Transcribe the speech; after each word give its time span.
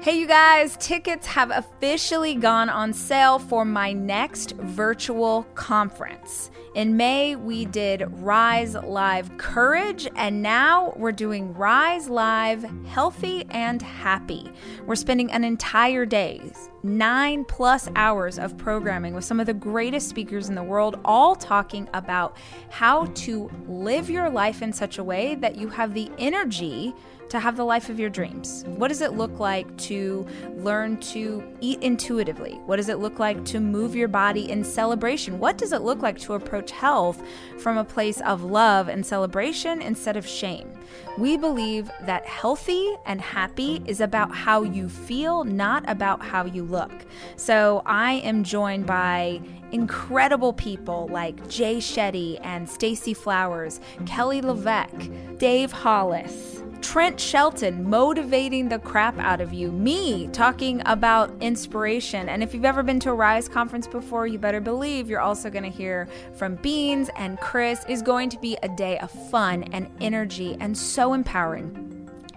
Hey, 0.00 0.20
you 0.20 0.28
guys, 0.28 0.76
tickets 0.76 1.26
have 1.26 1.50
officially 1.50 2.36
gone 2.36 2.70
on 2.70 2.92
sale 2.92 3.40
for 3.40 3.64
my 3.64 3.92
next 3.92 4.52
virtual 4.52 5.42
conference. 5.56 6.52
In 6.76 6.96
May, 6.96 7.34
we 7.34 7.64
did 7.64 8.04
Rise 8.22 8.74
Live 8.74 9.36
Courage, 9.38 10.06
and 10.14 10.40
now 10.40 10.94
we're 10.96 11.10
doing 11.10 11.52
Rise 11.52 12.08
Live 12.08 12.64
Healthy 12.86 13.46
and 13.50 13.82
Happy. 13.82 14.48
We're 14.86 14.94
spending 14.94 15.32
an 15.32 15.42
entire 15.42 16.06
day, 16.06 16.42
nine 16.82 17.44
plus 17.44 17.88
hours 17.96 18.38
of 18.38 18.56
programming 18.56 19.14
with 19.14 19.24
some 19.24 19.40
of 19.40 19.46
the 19.46 19.54
greatest 19.54 20.08
speakers 20.08 20.48
in 20.48 20.54
the 20.54 20.62
world, 20.62 20.98
all 21.04 21.34
talking 21.34 21.88
about 21.94 22.36
how 22.70 23.06
to 23.06 23.50
live 23.66 24.08
your 24.08 24.30
life 24.30 24.62
in 24.62 24.72
such 24.72 24.98
a 24.98 25.04
way 25.04 25.34
that 25.36 25.56
you 25.56 25.68
have 25.68 25.94
the 25.94 26.10
energy 26.18 26.94
to 27.28 27.38
have 27.38 27.56
the 27.56 27.64
life 27.64 27.88
of 27.88 28.00
your 28.00 28.10
dreams? 28.10 28.64
What 28.66 28.88
does 28.88 29.00
it 29.00 29.12
look 29.12 29.38
like 29.38 29.76
to 29.78 30.26
learn 30.56 30.98
to 31.00 31.42
eat 31.60 31.82
intuitively? 31.82 32.60
What 32.66 32.76
does 32.76 32.88
it 32.88 32.98
look 32.98 33.18
like 33.18 33.44
to 33.46 33.60
move 33.60 33.94
your 33.94 34.08
body 34.08 34.50
in 34.50 34.64
celebration? 34.64 35.38
What 35.38 35.58
does 35.58 35.72
it 35.72 35.82
look 35.82 36.00
like 36.00 36.18
to 36.20 36.34
approach 36.34 36.70
health 36.70 37.22
from 37.58 37.76
a 37.76 37.84
place 37.84 38.20
of 38.22 38.44
love 38.44 38.88
and 38.88 39.04
celebration 39.04 39.82
instead 39.82 40.16
of 40.16 40.26
shame? 40.26 40.72
We 41.18 41.36
believe 41.36 41.90
that 42.02 42.24
healthy 42.26 42.94
and 43.04 43.20
happy 43.20 43.82
is 43.86 44.00
about 44.00 44.34
how 44.34 44.62
you 44.62 44.88
feel, 44.88 45.44
not 45.44 45.84
about 45.88 46.22
how 46.22 46.46
you 46.46 46.64
look. 46.68 46.92
So 47.36 47.82
I 47.86 48.14
am 48.14 48.44
joined 48.44 48.86
by 48.86 49.40
incredible 49.72 50.52
people 50.52 51.08
like 51.10 51.48
Jay 51.48 51.78
Shetty 51.78 52.38
and 52.42 52.68
Stacy 52.68 53.14
Flowers, 53.14 53.80
Kelly 54.06 54.40
LeVeque, 54.40 55.38
Dave 55.38 55.72
Hollis. 55.72 56.62
Trent 56.80 57.18
Shelton 57.18 57.88
motivating 57.90 58.68
the 58.68 58.78
crap 58.78 59.18
out 59.18 59.40
of 59.40 59.52
you, 59.52 59.72
me 59.72 60.28
talking 60.28 60.80
about 60.86 61.30
inspiration. 61.40 62.28
And 62.28 62.42
if 62.42 62.54
you've 62.54 62.64
ever 62.64 62.82
been 62.82 63.00
to 63.00 63.10
a 63.10 63.14
Rise 63.14 63.48
conference 63.48 63.88
before, 63.88 64.26
you 64.26 64.38
better 64.38 64.60
believe 64.60 65.10
you're 65.10 65.20
also 65.20 65.50
going 65.50 65.64
to 65.64 65.70
hear 65.70 66.08
from 66.34 66.54
Beans 66.56 67.10
and 67.16 67.38
Chris. 67.40 67.84
is 67.88 68.00
going 68.00 68.30
to 68.30 68.38
be 68.38 68.56
a 68.62 68.68
day 68.68 68.98
of 68.98 69.10
fun 69.10 69.64
and 69.72 69.90
energy 70.00 70.56
and 70.60 70.76
so 70.76 71.14
empowering. 71.14 71.87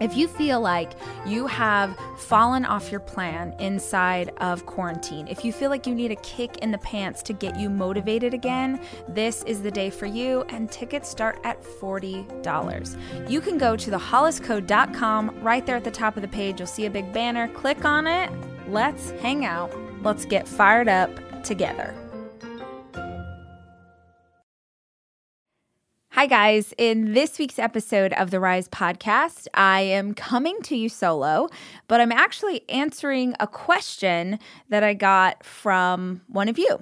If 0.02 0.16
you 0.16 0.26
feel 0.26 0.60
like 0.60 0.94
you 1.24 1.46
have 1.46 1.96
fallen 2.18 2.64
off 2.64 2.90
your 2.90 2.98
plan 2.98 3.54
inside 3.60 4.32
of 4.38 4.66
quarantine, 4.66 5.28
if 5.28 5.44
you 5.44 5.52
feel 5.52 5.70
like 5.70 5.86
you 5.86 5.94
need 5.94 6.10
a 6.10 6.16
kick 6.16 6.58
in 6.58 6.72
the 6.72 6.78
pants 6.78 7.22
to 7.22 7.32
get 7.32 7.56
you 7.56 7.70
motivated 7.70 8.34
again, 8.34 8.80
this 9.06 9.44
is 9.44 9.62
the 9.62 9.70
day 9.70 9.90
for 9.90 10.06
you, 10.06 10.42
and 10.48 10.68
tickets 10.72 11.08
start 11.08 11.38
at 11.44 11.62
$40. 11.62 13.30
You 13.30 13.40
can 13.40 13.58
go 13.58 13.76
to 13.76 13.90
thehollisco.com 13.92 15.40
right 15.40 15.64
there 15.64 15.76
at 15.76 15.84
the 15.84 15.90
top 15.92 16.16
of 16.16 16.22
the 16.22 16.28
page. 16.28 16.58
You'll 16.58 16.66
see 16.66 16.86
a 16.86 16.90
big 16.90 17.12
banner. 17.12 17.46
Click 17.46 17.84
on 17.84 18.08
it. 18.08 18.28
Let's 18.66 19.12
hang 19.22 19.44
out. 19.44 19.72
Let's 20.02 20.24
get 20.24 20.48
fired 20.48 20.88
up 20.88 21.44
together. 21.44 22.01
Hi, 26.14 26.26
guys. 26.26 26.74
In 26.76 27.14
this 27.14 27.38
week's 27.38 27.58
episode 27.58 28.12
of 28.12 28.30
the 28.30 28.38
Rise 28.38 28.68
podcast, 28.68 29.46
I 29.54 29.80
am 29.80 30.12
coming 30.12 30.60
to 30.64 30.76
you 30.76 30.90
solo, 30.90 31.48
but 31.88 32.02
I'm 32.02 32.12
actually 32.12 32.68
answering 32.68 33.34
a 33.40 33.46
question 33.46 34.38
that 34.68 34.84
I 34.84 34.92
got 34.92 35.42
from 35.42 36.20
one 36.28 36.50
of 36.50 36.58
you. 36.58 36.80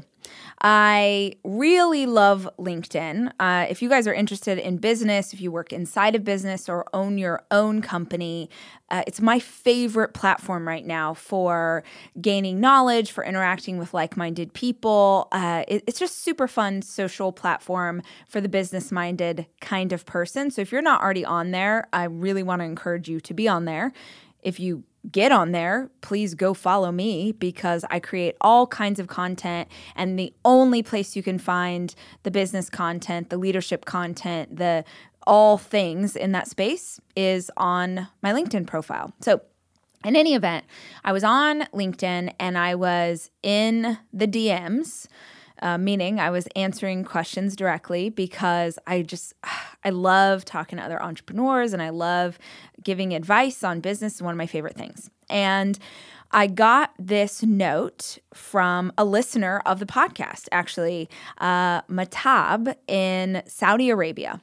I 0.61 1.35
really 1.45 2.07
love 2.07 2.49
LinkedIn. 2.59 3.33
Uh, 3.41 3.67
if 3.69 3.81
you 3.81 3.89
guys 3.89 4.07
are 4.07 4.13
interested 4.13 4.59
in 4.59 4.77
business, 4.77 5.33
if 5.33 5.41
you 5.41 5.51
work 5.51 5.73
inside 5.73 6.15
of 6.15 6.25
business 6.25 6.69
or 6.69 6.87
own 6.93 7.19
your 7.19 7.43
own 7.51 7.81
company, 7.81 8.51
uh, 8.91 9.03
it's 9.07 9.21
my 9.21 9.39
favorite 9.39 10.13
platform 10.13 10.67
right 10.67 10.85
now 10.85 11.15
for 11.15 11.83
gaining 12.21 12.61
knowledge, 12.61 13.13
for 13.13 13.25
interacting 13.25 13.79
with 13.79 13.95
like 13.95 14.17
minded 14.17 14.53
people. 14.53 15.29
Uh, 15.33 15.65
it, 15.69 15.85
it's 15.87 15.99
just 15.99 16.23
super 16.23 16.49
fun 16.49 16.83
social 16.83 17.33
platform 17.33 18.03
for 18.29 18.41
the 18.41 18.49
business 18.49 18.93
minded 18.93 19.47
kind 19.61 19.93
of 19.93 20.05
person. 20.05 20.51
So 20.51 20.61
if 20.61 20.73
you're 20.73 20.83
not 20.83 21.03
already 21.03 21.25
on 21.25 21.53
there, 21.53 21.89
I 21.93 22.05
really 22.05 22.43
want 22.43 22.61
to 22.61 22.65
encourage 22.65 23.09
you 23.09 23.21
to 23.21 23.33
be 23.35 23.49
on 23.49 23.65
there. 23.65 23.93
If 24.43 24.59
you 24.59 24.85
get 25.11 25.33
on 25.33 25.53
there, 25.53 25.91
please 26.01 26.35
go 26.35 26.55
follow 26.55 26.93
me 26.93 27.33
because 27.33 27.85
I 27.91 28.01
create 28.01 28.37
all 28.41 28.67
kinds 28.67 28.99
of 28.99 29.07
content. 29.07 29.69
And 29.97 30.19
the 30.19 30.33
only 30.45 30.83
place 30.83 31.17
you 31.17 31.23
can 31.23 31.39
find 31.39 31.95
the 32.23 32.31
business 32.31 32.69
content, 32.69 33.31
the 33.31 33.39
leadership 33.39 33.85
content, 33.85 34.57
the 34.57 34.85
all 35.27 35.59
things 35.59 36.17
in 36.17 36.33
that 36.33 36.49
space 36.49 37.01
is 37.15 37.51
on 37.57 38.09
my 38.23 38.33
LinkedIn 38.33 38.67
profile. 38.67 39.13
So, 39.21 39.43
in 40.03 40.17
any 40.17 40.35
event, 40.35 40.65
I 41.05 41.13
was 41.13 41.23
on 41.23 41.67
LinkedIn 41.75 42.33
and 42.41 42.57
I 42.57 42.75
was 42.75 43.31
in 43.43 43.99
the 44.15 44.27
DMs 44.27 45.07
uh, 45.61 45.79
meaning 45.79 46.21
I 46.21 46.31
was 46.31 46.47
answering 46.57 47.05
questions 47.05 47.57
directly 47.57 48.11
because 48.11 48.79
I 48.87 49.03
just, 49.03 49.35
I 49.85 49.91
love 49.91 50.45
talking 50.45 50.79
to 50.79 50.85
other 50.85 51.03
entrepreneurs 51.03 51.73
and 51.73 51.83
I 51.83 51.91
love 51.91 52.39
giving 52.83 53.15
advice 53.15 53.63
on 53.65 53.81
business. 53.81 54.17
Is 54.17 54.23
one 54.23 54.33
of 54.33 54.39
my 54.39 54.47
favorite 54.47 54.77
things. 54.77 55.11
And 55.29 55.79
I 56.33 56.47
got 56.47 56.93
this 56.99 57.43
note 57.43 58.19
from 58.35 58.93
a 58.97 59.05
listener 59.05 59.61
of 59.67 59.81
the 59.81 59.87
podcast, 59.87 60.49
actually, 60.53 61.09
uh, 61.39 61.83
Matab 61.83 62.75
in 62.87 63.43
Saudi 63.47 63.91
Arabia 63.91 64.41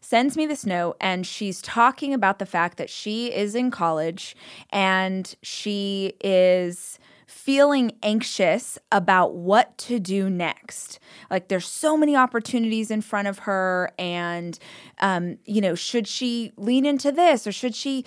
sends 0.00 0.36
me 0.36 0.46
this 0.46 0.64
note 0.64 0.96
and 1.00 1.26
she's 1.26 1.60
talking 1.60 2.14
about 2.14 2.38
the 2.38 2.46
fact 2.46 2.78
that 2.78 2.88
she 2.88 3.26
is 3.34 3.56
in 3.56 3.72
college 3.72 4.36
and 4.70 5.34
she 5.42 6.14
is 6.22 7.00
feeling 7.46 7.92
anxious 8.02 8.76
about 8.90 9.36
what 9.36 9.78
to 9.78 10.00
do 10.00 10.28
next. 10.28 10.98
Like 11.30 11.46
there's 11.46 11.64
so 11.68 11.96
many 11.96 12.16
opportunities 12.16 12.90
in 12.90 13.02
front 13.02 13.28
of 13.28 13.38
her, 13.40 13.92
and 14.00 14.58
um, 14.98 15.38
you 15.44 15.60
know, 15.60 15.76
should 15.76 16.08
she 16.08 16.50
lean 16.56 16.84
into 16.84 17.12
this 17.12 17.46
or 17.46 17.52
should 17.52 17.76
she 17.76 18.04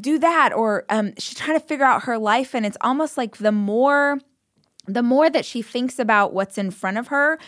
do 0.00 0.18
that? 0.20 0.54
Or 0.54 0.86
um, 0.88 1.12
she's 1.18 1.36
trying 1.36 1.60
to 1.60 1.66
figure 1.66 1.84
out 1.84 2.04
her 2.04 2.16
life, 2.16 2.54
and 2.54 2.64
it's 2.64 2.78
almost 2.80 3.18
like 3.18 3.36
the 3.36 3.52
more 3.52 4.20
the 4.86 5.02
more 5.02 5.28
that 5.28 5.44
she 5.44 5.60
thinks 5.60 5.98
about 5.98 6.32
what's 6.32 6.56
in 6.56 6.70
front 6.70 6.96
of 6.96 7.08
her, 7.08 7.38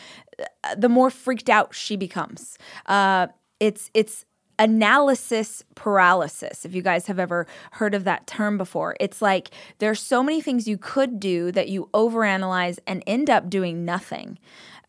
the 0.77 0.91
more 0.91 1.09
freaked 1.09 1.49
out 1.49 1.75
she 1.75 1.97
becomes. 1.97 2.59
Uh, 2.85 3.29
it's 3.61 3.91
it's 3.95 4.27
analysis 4.61 5.65
paralysis, 5.75 6.67
if 6.67 6.75
you 6.75 6.83
guys 6.83 7.07
have 7.07 7.19
ever 7.19 7.47
heard 7.73 7.95
of 7.95 8.05
that 8.05 8.27
term 8.27 8.59
before. 8.59 8.95
It's 9.01 9.23
like 9.23 9.51
there's 9.79 10.01
so 10.01 10.23
many 10.23 10.43
things 10.43 10.69
you 10.69 10.77
could 10.77 11.19
do 11.19 11.51
that 11.53 11.69
you 11.69 11.89
overanalyze 11.95 12.79
and 12.87 13.03
end 13.07 13.31
up 13.31 13.49
doing 13.49 13.85
nothing. 13.87 14.39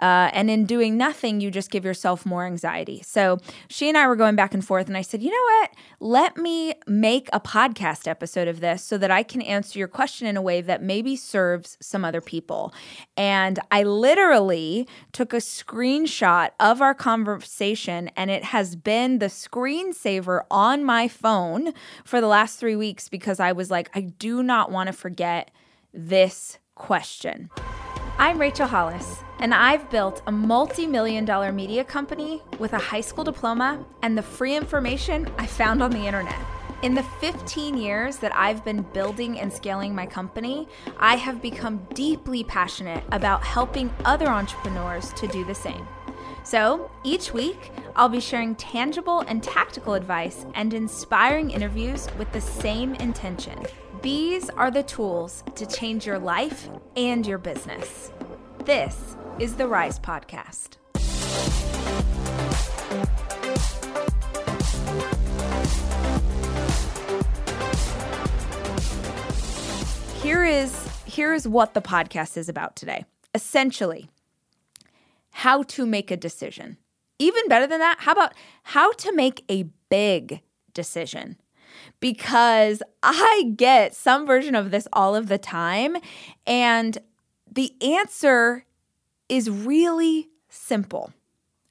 Uh, 0.01 0.31
and 0.33 0.49
in 0.49 0.65
doing 0.65 0.97
nothing, 0.97 1.39
you 1.39 1.51
just 1.51 1.69
give 1.69 1.85
yourself 1.85 2.25
more 2.25 2.45
anxiety. 2.45 3.01
So 3.05 3.37
she 3.67 3.87
and 3.87 3.97
I 3.97 4.07
were 4.07 4.15
going 4.15 4.35
back 4.35 4.53
and 4.53 4.65
forth, 4.65 4.87
and 4.87 4.97
I 4.97 5.01
said, 5.01 5.21
you 5.21 5.29
know 5.29 5.59
what? 5.59 5.71
Let 5.99 6.37
me 6.37 6.73
make 6.87 7.29
a 7.31 7.39
podcast 7.39 8.07
episode 8.07 8.47
of 8.47 8.59
this 8.59 8.83
so 8.83 8.97
that 8.97 9.11
I 9.11 9.23
can 9.23 9.41
answer 9.41 9.77
your 9.77 9.87
question 9.87 10.27
in 10.27 10.37
a 10.37 10.41
way 10.41 10.61
that 10.61 10.81
maybe 10.81 11.15
serves 11.15 11.77
some 11.79 12.03
other 12.03 12.21
people. 12.21 12.73
And 13.15 13.59
I 13.69 13.83
literally 13.83 14.87
took 15.11 15.33
a 15.33 15.37
screenshot 15.37 16.49
of 16.59 16.81
our 16.81 16.95
conversation, 16.95 18.09
and 18.17 18.31
it 18.31 18.45
has 18.45 18.75
been 18.75 19.19
the 19.19 19.27
screensaver 19.27 20.41
on 20.49 20.83
my 20.83 21.07
phone 21.07 21.73
for 22.03 22.19
the 22.19 22.27
last 22.27 22.59
three 22.59 22.75
weeks 22.75 23.07
because 23.07 23.39
I 23.39 23.51
was 23.51 23.69
like, 23.69 23.89
I 23.93 24.01
do 24.01 24.41
not 24.41 24.71
want 24.71 24.87
to 24.87 24.93
forget 24.93 25.51
this 25.93 26.57
question. 26.75 27.49
I'm 28.17 28.39
Rachel 28.39 28.67
Hollis, 28.67 29.23
and 29.39 29.53
I've 29.53 29.89
built 29.89 30.21
a 30.27 30.31
multi 30.31 30.85
million 30.85 31.25
dollar 31.25 31.51
media 31.51 31.83
company 31.83 32.43
with 32.59 32.73
a 32.73 32.77
high 32.77 33.01
school 33.01 33.23
diploma 33.23 33.83
and 34.01 34.17
the 34.17 34.21
free 34.21 34.55
information 34.55 35.27
I 35.37 35.47
found 35.47 35.81
on 35.81 35.91
the 35.91 36.05
internet. 36.05 36.39
In 36.83 36.93
the 36.93 37.03
15 37.03 37.77
years 37.77 38.17
that 38.17 38.35
I've 38.35 38.63
been 38.63 38.81
building 38.81 39.39
and 39.39 39.51
scaling 39.51 39.93
my 39.93 40.05
company, 40.05 40.67
I 40.99 41.15
have 41.15 41.41
become 41.41 41.87
deeply 41.93 42.43
passionate 42.43 43.03
about 43.11 43.43
helping 43.43 43.93
other 44.05 44.27
entrepreneurs 44.27 45.13
to 45.13 45.27
do 45.27 45.43
the 45.45 45.55
same. 45.55 45.87
So 46.43 46.89
each 47.03 47.33
week, 47.33 47.71
I'll 47.95 48.09
be 48.09 48.19
sharing 48.19 48.55
tangible 48.55 49.19
and 49.21 49.43
tactical 49.43 49.93
advice 49.93 50.45
and 50.55 50.73
inspiring 50.73 51.51
interviews 51.51 52.07
with 52.17 52.31
the 52.31 52.41
same 52.41 52.95
intention 52.95 53.65
these 54.01 54.49
are 54.51 54.71
the 54.71 54.83
tools 54.83 55.43
to 55.55 55.65
change 55.65 56.05
your 56.05 56.17
life 56.17 56.69
and 56.95 57.25
your 57.25 57.37
business. 57.37 58.11
This 58.65 59.15
is 59.39 59.55
the 59.55 59.67
Rise 59.67 59.99
Podcast. 59.99 60.77
Here 70.21 70.43
is 70.43 70.87
here 71.05 71.33
is 71.33 71.47
what 71.47 71.73
the 71.73 71.81
podcast 71.81 72.37
is 72.37 72.47
about 72.47 72.75
today. 72.75 73.05
Essentially, 73.35 74.09
how 75.31 75.63
to 75.63 75.85
make 75.85 76.09
a 76.11 76.17
decision. 76.17 76.77
Even 77.19 77.47
better 77.47 77.67
than 77.67 77.79
that, 77.79 77.97
how 77.99 78.13
about 78.13 78.33
how 78.63 78.91
to 78.93 79.13
make 79.13 79.43
a 79.49 79.63
big 79.89 80.41
decision? 80.73 81.37
Because 82.01 82.83
I 83.01 83.53
get 83.55 83.95
some 83.95 84.27
version 84.27 84.55
of 84.55 84.71
this 84.71 84.87
all 84.91 85.15
of 85.15 85.27
the 85.27 85.37
time. 85.37 85.95
And 86.45 86.97
the 87.49 87.73
answer 87.81 88.65
is 89.29 89.49
really 89.49 90.27
simple. 90.49 91.13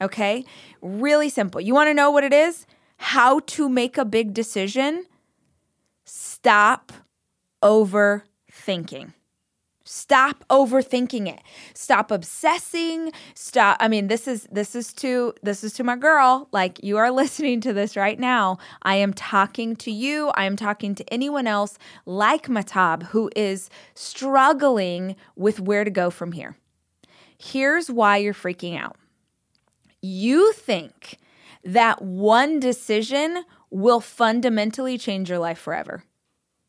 Okay? 0.01 0.47
Really 0.81 1.29
simple. 1.29 1.61
You 1.61 1.75
want 1.75 1.89
to 1.89 1.95
know 1.95 2.11
what 2.11 2.25
it 2.25 2.33
is? 2.33 2.67
How 2.97 3.41
to 3.41 3.69
make 3.69 3.99
a 3.99 4.05
big 4.07 4.33
decision? 4.33 5.05
Stop 6.05 6.93
overthinking. 7.63 9.13
Stop 9.93 10.45
overthinking 10.51 11.27
it. 11.27 11.41
Stop 11.75 12.13
obsessing. 12.13 13.11
Stop. 13.35 13.77
I 13.81 13.89
mean, 13.89 14.07
this 14.07 14.29
is 14.29 14.47
this 14.53 14.77
is 14.77 14.93
to 14.93 15.35
this 15.43 15.65
is 15.65 15.73
to 15.73 15.83
my 15.83 15.97
girl. 15.97 16.49
Like 16.53 16.81
you 16.85 16.97
are 16.97 17.11
listening 17.23 17.61
to 17.63 17.73
this 17.73 17.97
right 17.97 18.17
now. 18.17 18.59
I 18.85 18.95
am 18.95 19.13
talking 19.13 19.75
to 19.77 19.91
you. 19.91 20.29
I 20.37 20.45
am 20.45 20.55
talking 20.55 20.95
to 20.95 21.13
anyone 21.13 21.49
else 21.49 21.77
like 22.07 22.47
Matab 22.47 23.03
who 23.07 23.33
is 23.35 23.69
struggling 23.97 25.17
with 25.35 25.59
where 25.59 25.83
to 25.83 25.91
go 25.91 26.09
from 26.09 26.31
here. 26.31 26.57
Here's 27.37 27.91
why 27.91 28.19
you're 28.19 28.33
freaking 28.33 28.79
out. 28.79 28.95
You 30.01 30.53
think 30.53 31.19
that 31.65 32.01
one 32.01 32.61
decision 32.61 33.45
will 33.71 34.01
fundamentally 34.01 34.99
change 34.99 35.29
your 35.29 35.41
life 35.41 35.59
forever. 35.59 36.05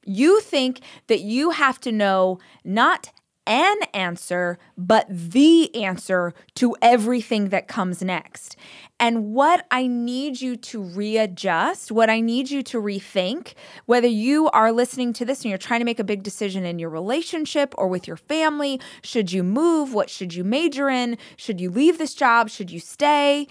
You 0.06 0.42
think 0.42 0.82
that 1.08 1.22
you 1.22 1.52
have 1.52 1.80
to 1.82 1.92
know 1.92 2.40
not 2.64 3.12
an 3.48 3.78
answer, 3.94 4.60
but 4.78 5.08
the 5.10 5.74
answer 5.76 6.34
to 6.56 6.76
everything 6.82 7.50
that 7.50 7.68
comes 7.68 8.02
next. 8.04 8.56
And 9.00 9.34
what 9.34 9.66
I 9.72 9.88
need 9.88 10.42
you 10.42 10.56
to 10.58 10.82
readjust, 10.82 11.92
what 11.92 12.10
I 12.10 12.20
need 12.20 12.52
you 12.52 12.62
to 12.64 12.80
rethink, 12.80 13.54
whether 13.88 14.08
you 14.08 14.50
are 14.52 14.72
listening 14.72 15.12
to 15.14 15.26
this 15.26 15.42
and 15.42 15.50
you're 15.50 15.58
trying 15.58 15.80
to 15.80 15.86
make 15.86 16.00
a 16.00 16.04
big 16.04 16.22
decision 16.22 16.66
in 16.66 16.78
your 16.78 16.92
relationship 16.92 17.74
or 17.78 17.88
with 17.88 18.08
your 18.08 18.18
family, 18.18 18.80
should 19.02 19.32
you 19.32 19.44
move? 19.44 19.94
What 19.94 20.10
should 20.10 20.36
you 20.36 20.44
major 20.44 20.88
in? 20.88 21.18
Should 21.36 21.60
you 21.60 21.72
leave 21.72 21.98
this 21.98 22.14
job? 22.14 22.50
Should 22.50 22.70
you 22.70 22.80
stay? 22.80 23.48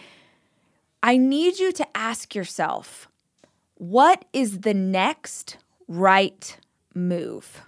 I 1.03 1.17
need 1.17 1.59
you 1.59 1.73
to 1.73 1.97
ask 1.97 2.35
yourself, 2.35 3.09
what 3.75 4.25
is 4.33 4.61
the 4.61 4.75
next 4.75 5.57
right 5.91 6.57
move? 6.95 7.63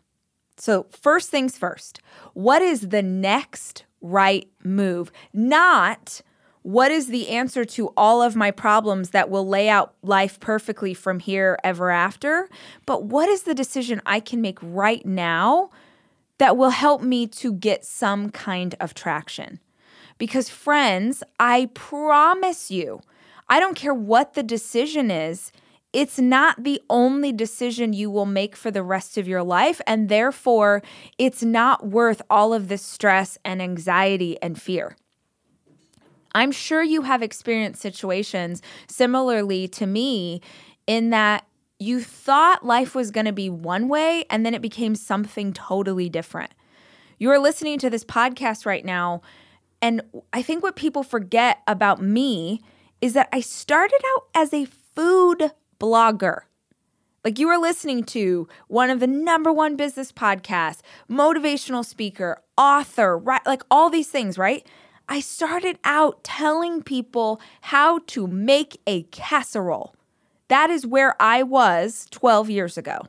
So, 0.56 0.86
first 0.90 1.28
things 1.28 1.58
first, 1.58 2.00
what 2.34 2.62
is 2.62 2.88
the 2.88 3.02
next 3.02 3.84
right 4.00 4.48
move? 4.62 5.10
Not 5.32 6.22
what 6.62 6.92
is 6.92 7.08
the 7.08 7.28
answer 7.30 7.64
to 7.64 7.88
all 7.96 8.22
of 8.22 8.36
my 8.36 8.52
problems 8.52 9.10
that 9.10 9.28
will 9.28 9.46
lay 9.46 9.68
out 9.68 9.94
life 10.02 10.38
perfectly 10.38 10.94
from 10.94 11.18
here 11.18 11.58
ever 11.64 11.90
after, 11.90 12.48
but 12.86 13.04
what 13.04 13.28
is 13.28 13.42
the 13.42 13.54
decision 13.54 14.00
I 14.06 14.20
can 14.20 14.40
make 14.40 14.58
right 14.62 15.04
now 15.04 15.70
that 16.38 16.56
will 16.56 16.70
help 16.70 17.02
me 17.02 17.26
to 17.26 17.52
get 17.52 17.84
some 17.84 18.30
kind 18.30 18.76
of 18.78 18.94
traction? 18.94 19.58
Because, 20.18 20.48
friends, 20.48 21.24
I 21.40 21.70
promise 21.74 22.70
you, 22.70 23.00
I 23.48 23.58
don't 23.58 23.74
care 23.74 23.94
what 23.94 24.34
the 24.34 24.44
decision 24.44 25.10
is, 25.10 25.50
it's 25.92 26.18
not 26.18 26.64
the 26.64 26.80
only 26.88 27.32
decision 27.32 27.92
you 27.92 28.10
will 28.10 28.26
make 28.26 28.56
for 28.56 28.70
the 28.70 28.82
rest 28.82 29.18
of 29.18 29.28
your 29.28 29.42
life. 29.42 29.80
And 29.86 30.08
therefore, 30.08 30.82
it's 31.18 31.42
not 31.42 31.86
worth 31.86 32.22
all 32.30 32.54
of 32.54 32.68
this 32.68 32.82
stress 32.82 33.36
and 33.44 33.60
anxiety 33.60 34.40
and 34.40 34.60
fear. 34.60 34.96
I'm 36.34 36.50
sure 36.50 36.82
you 36.82 37.02
have 37.02 37.22
experienced 37.22 37.82
situations 37.82 38.62
similarly 38.88 39.68
to 39.68 39.86
me 39.86 40.40
in 40.86 41.10
that 41.10 41.46
you 41.78 42.00
thought 42.00 42.64
life 42.64 42.94
was 42.94 43.10
going 43.10 43.26
to 43.26 43.32
be 43.32 43.50
one 43.50 43.88
way 43.88 44.24
and 44.30 44.46
then 44.46 44.54
it 44.54 44.62
became 44.62 44.94
something 44.94 45.52
totally 45.52 46.08
different. 46.08 46.52
You 47.18 47.30
are 47.30 47.38
listening 47.38 47.78
to 47.80 47.90
this 47.90 48.04
podcast 48.04 48.64
right 48.64 48.84
now. 48.84 49.20
And 49.82 50.00
I 50.32 50.42
think 50.42 50.62
what 50.62 50.76
people 50.76 51.02
forget 51.02 51.58
about 51.66 52.00
me 52.00 52.62
is 53.00 53.12
that 53.12 53.28
I 53.32 53.40
started 53.40 54.00
out 54.14 54.22
as 54.34 54.54
a 54.54 54.64
food 54.64 55.50
blogger. 55.82 56.42
Like 57.24 57.38
you 57.38 57.48
are 57.48 57.58
listening 57.58 58.04
to 58.04 58.48
one 58.68 58.90
of 58.90 59.00
the 59.00 59.06
number 59.06 59.52
one 59.52 59.76
business 59.76 60.12
podcasts, 60.12 60.80
motivational 61.10 61.84
speaker, 61.84 62.40
author, 62.56 63.18
right? 63.18 63.44
Like 63.44 63.62
all 63.70 63.90
these 63.90 64.08
things, 64.08 64.38
right? 64.38 64.66
I 65.08 65.20
started 65.20 65.78
out 65.84 66.22
telling 66.24 66.82
people 66.82 67.40
how 67.62 68.00
to 68.08 68.26
make 68.26 68.80
a 68.86 69.02
casserole. 69.04 69.94
That 70.48 70.70
is 70.70 70.86
where 70.86 71.20
I 71.20 71.42
was 71.42 72.06
12 72.10 72.50
years 72.50 72.78
ago. 72.78 73.02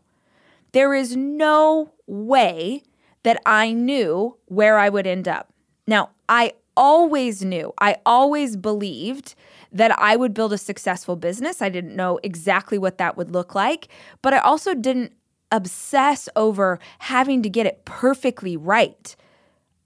There 0.71 0.93
is 0.93 1.15
no 1.15 1.93
way 2.07 2.83
that 3.23 3.41
I 3.45 3.71
knew 3.71 4.37
where 4.45 4.77
I 4.77 4.89
would 4.89 5.07
end 5.07 5.27
up. 5.27 5.53
Now, 5.87 6.09
I 6.27 6.53
always 6.75 7.43
knew, 7.43 7.73
I 7.79 7.97
always 8.05 8.57
believed 8.57 9.35
that 9.73 9.97
I 9.99 10.15
would 10.15 10.33
build 10.33 10.53
a 10.53 10.57
successful 10.57 11.15
business. 11.15 11.61
I 11.61 11.69
didn't 11.69 11.95
know 11.95 12.19
exactly 12.23 12.77
what 12.77 12.99
that 12.99 13.17
would 13.17 13.31
look 13.31 13.55
like, 13.55 13.87
but 14.21 14.33
I 14.33 14.37
also 14.37 14.73
didn't 14.73 15.13
obsess 15.51 16.29
over 16.35 16.79
having 16.99 17.41
to 17.43 17.49
get 17.49 17.65
it 17.65 17.83
perfectly 17.83 18.55
right. 18.55 19.15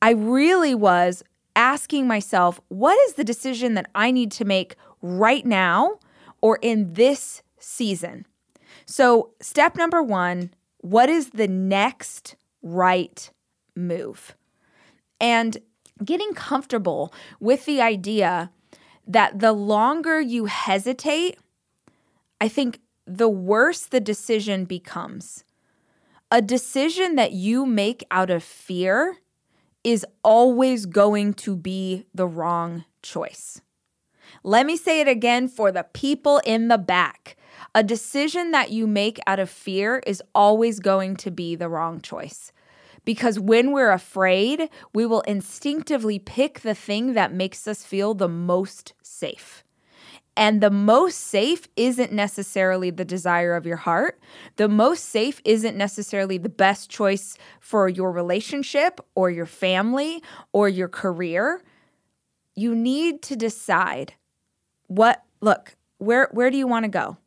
I 0.01 0.11
really 0.11 0.75
was 0.75 1.23
asking 1.55 2.07
myself, 2.07 2.59
what 2.67 2.97
is 3.07 3.13
the 3.13 3.23
decision 3.23 3.73
that 3.73 3.89
I 3.95 4.11
need 4.11 4.31
to 4.33 4.45
make 4.45 4.75
right 5.01 5.45
now 5.45 5.99
or 6.41 6.59
in 6.61 6.93
this 6.93 7.41
season? 7.57 8.25
So, 8.85 9.31
step 9.41 9.75
number 9.75 10.03
one 10.03 10.51
what 10.79 11.09
is 11.09 11.31
the 11.31 11.47
next 11.47 12.35
right 12.61 13.29
move? 13.75 14.35
And 15.19 15.57
getting 16.05 16.33
comfortable 16.33 17.11
with 17.39 17.65
the 17.65 17.81
idea 17.81 18.51
that 19.07 19.39
the 19.39 19.53
longer 19.53 20.19
you 20.19 20.45
hesitate, 20.45 21.37
I 22.39 22.47
think 22.47 22.79
the 23.05 23.29
worse 23.29 23.85
the 23.85 23.99
decision 23.99 24.65
becomes. 24.65 25.43
A 26.29 26.41
decision 26.41 27.15
that 27.15 27.31
you 27.31 27.65
make 27.65 28.03
out 28.11 28.29
of 28.29 28.43
fear 28.43 29.17
is 29.83 30.05
always 30.23 30.85
going 30.85 31.33
to 31.33 31.55
be 31.55 32.05
the 32.13 32.27
wrong 32.27 32.83
choice. 33.01 33.61
Let 34.43 34.65
me 34.65 34.75
say 34.75 34.99
it 34.99 35.07
again 35.07 35.47
for 35.47 35.71
the 35.71 35.83
people 35.83 36.41
in 36.45 36.67
the 36.67 36.77
back. 36.77 37.37
A 37.73 37.83
decision 37.83 38.51
that 38.51 38.71
you 38.71 38.87
make 38.87 39.19
out 39.25 39.39
of 39.39 39.49
fear 39.49 40.03
is 40.05 40.21
always 40.35 40.79
going 40.79 41.15
to 41.17 41.31
be 41.31 41.55
the 41.55 41.69
wrong 41.69 42.01
choice. 42.01 42.51
Because 43.05 43.39
when 43.39 43.71
we're 43.71 43.91
afraid, 43.91 44.69
we 44.93 45.05
will 45.05 45.21
instinctively 45.21 46.19
pick 46.19 46.61
the 46.61 46.75
thing 46.75 47.13
that 47.13 47.33
makes 47.33 47.67
us 47.67 47.83
feel 47.83 48.13
the 48.13 48.27
most 48.27 48.93
safe. 49.01 49.63
And 50.37 50.61
the 50.61 50.69
most 50.69 51.17
safe 51.17 51.67
isn't 51.75 52.11
necessarily 52.11 52.91
the 52.91 53.03
desire 53.03 53.55
of 53.55 53.65
your 53.65 53.77
heart. 53.77 54.19
The 54.57 54.69
most 54.69 55.05
safe 55.05 55.41
isn't 55.43 55.75
necessarily 55.75 56.37
the 56.37 56.47
best 56.47 56.91
choice 56.91 57.39
for 57.59 57.89
your 57.89 58.11
relationship 58.11 59.01
or 59.15 59.31
your 59.31 59.47
family 59.47 60.21
or 60.53 60.69
your 60.69 60.89
career. 60.89 61.63
You 62.53 62.75
need 62.75 63.23
to 63.23 63.35
decide 63.35 64.13
what, 64.85 65.23
look, 65.41 65.75
where, 65.97 66.29
where 66.31 66.51
do 66.51 66.57
you 66.57 66.67
want 66.67 66.83
to 66.83 66.89
go? 66.89 67.17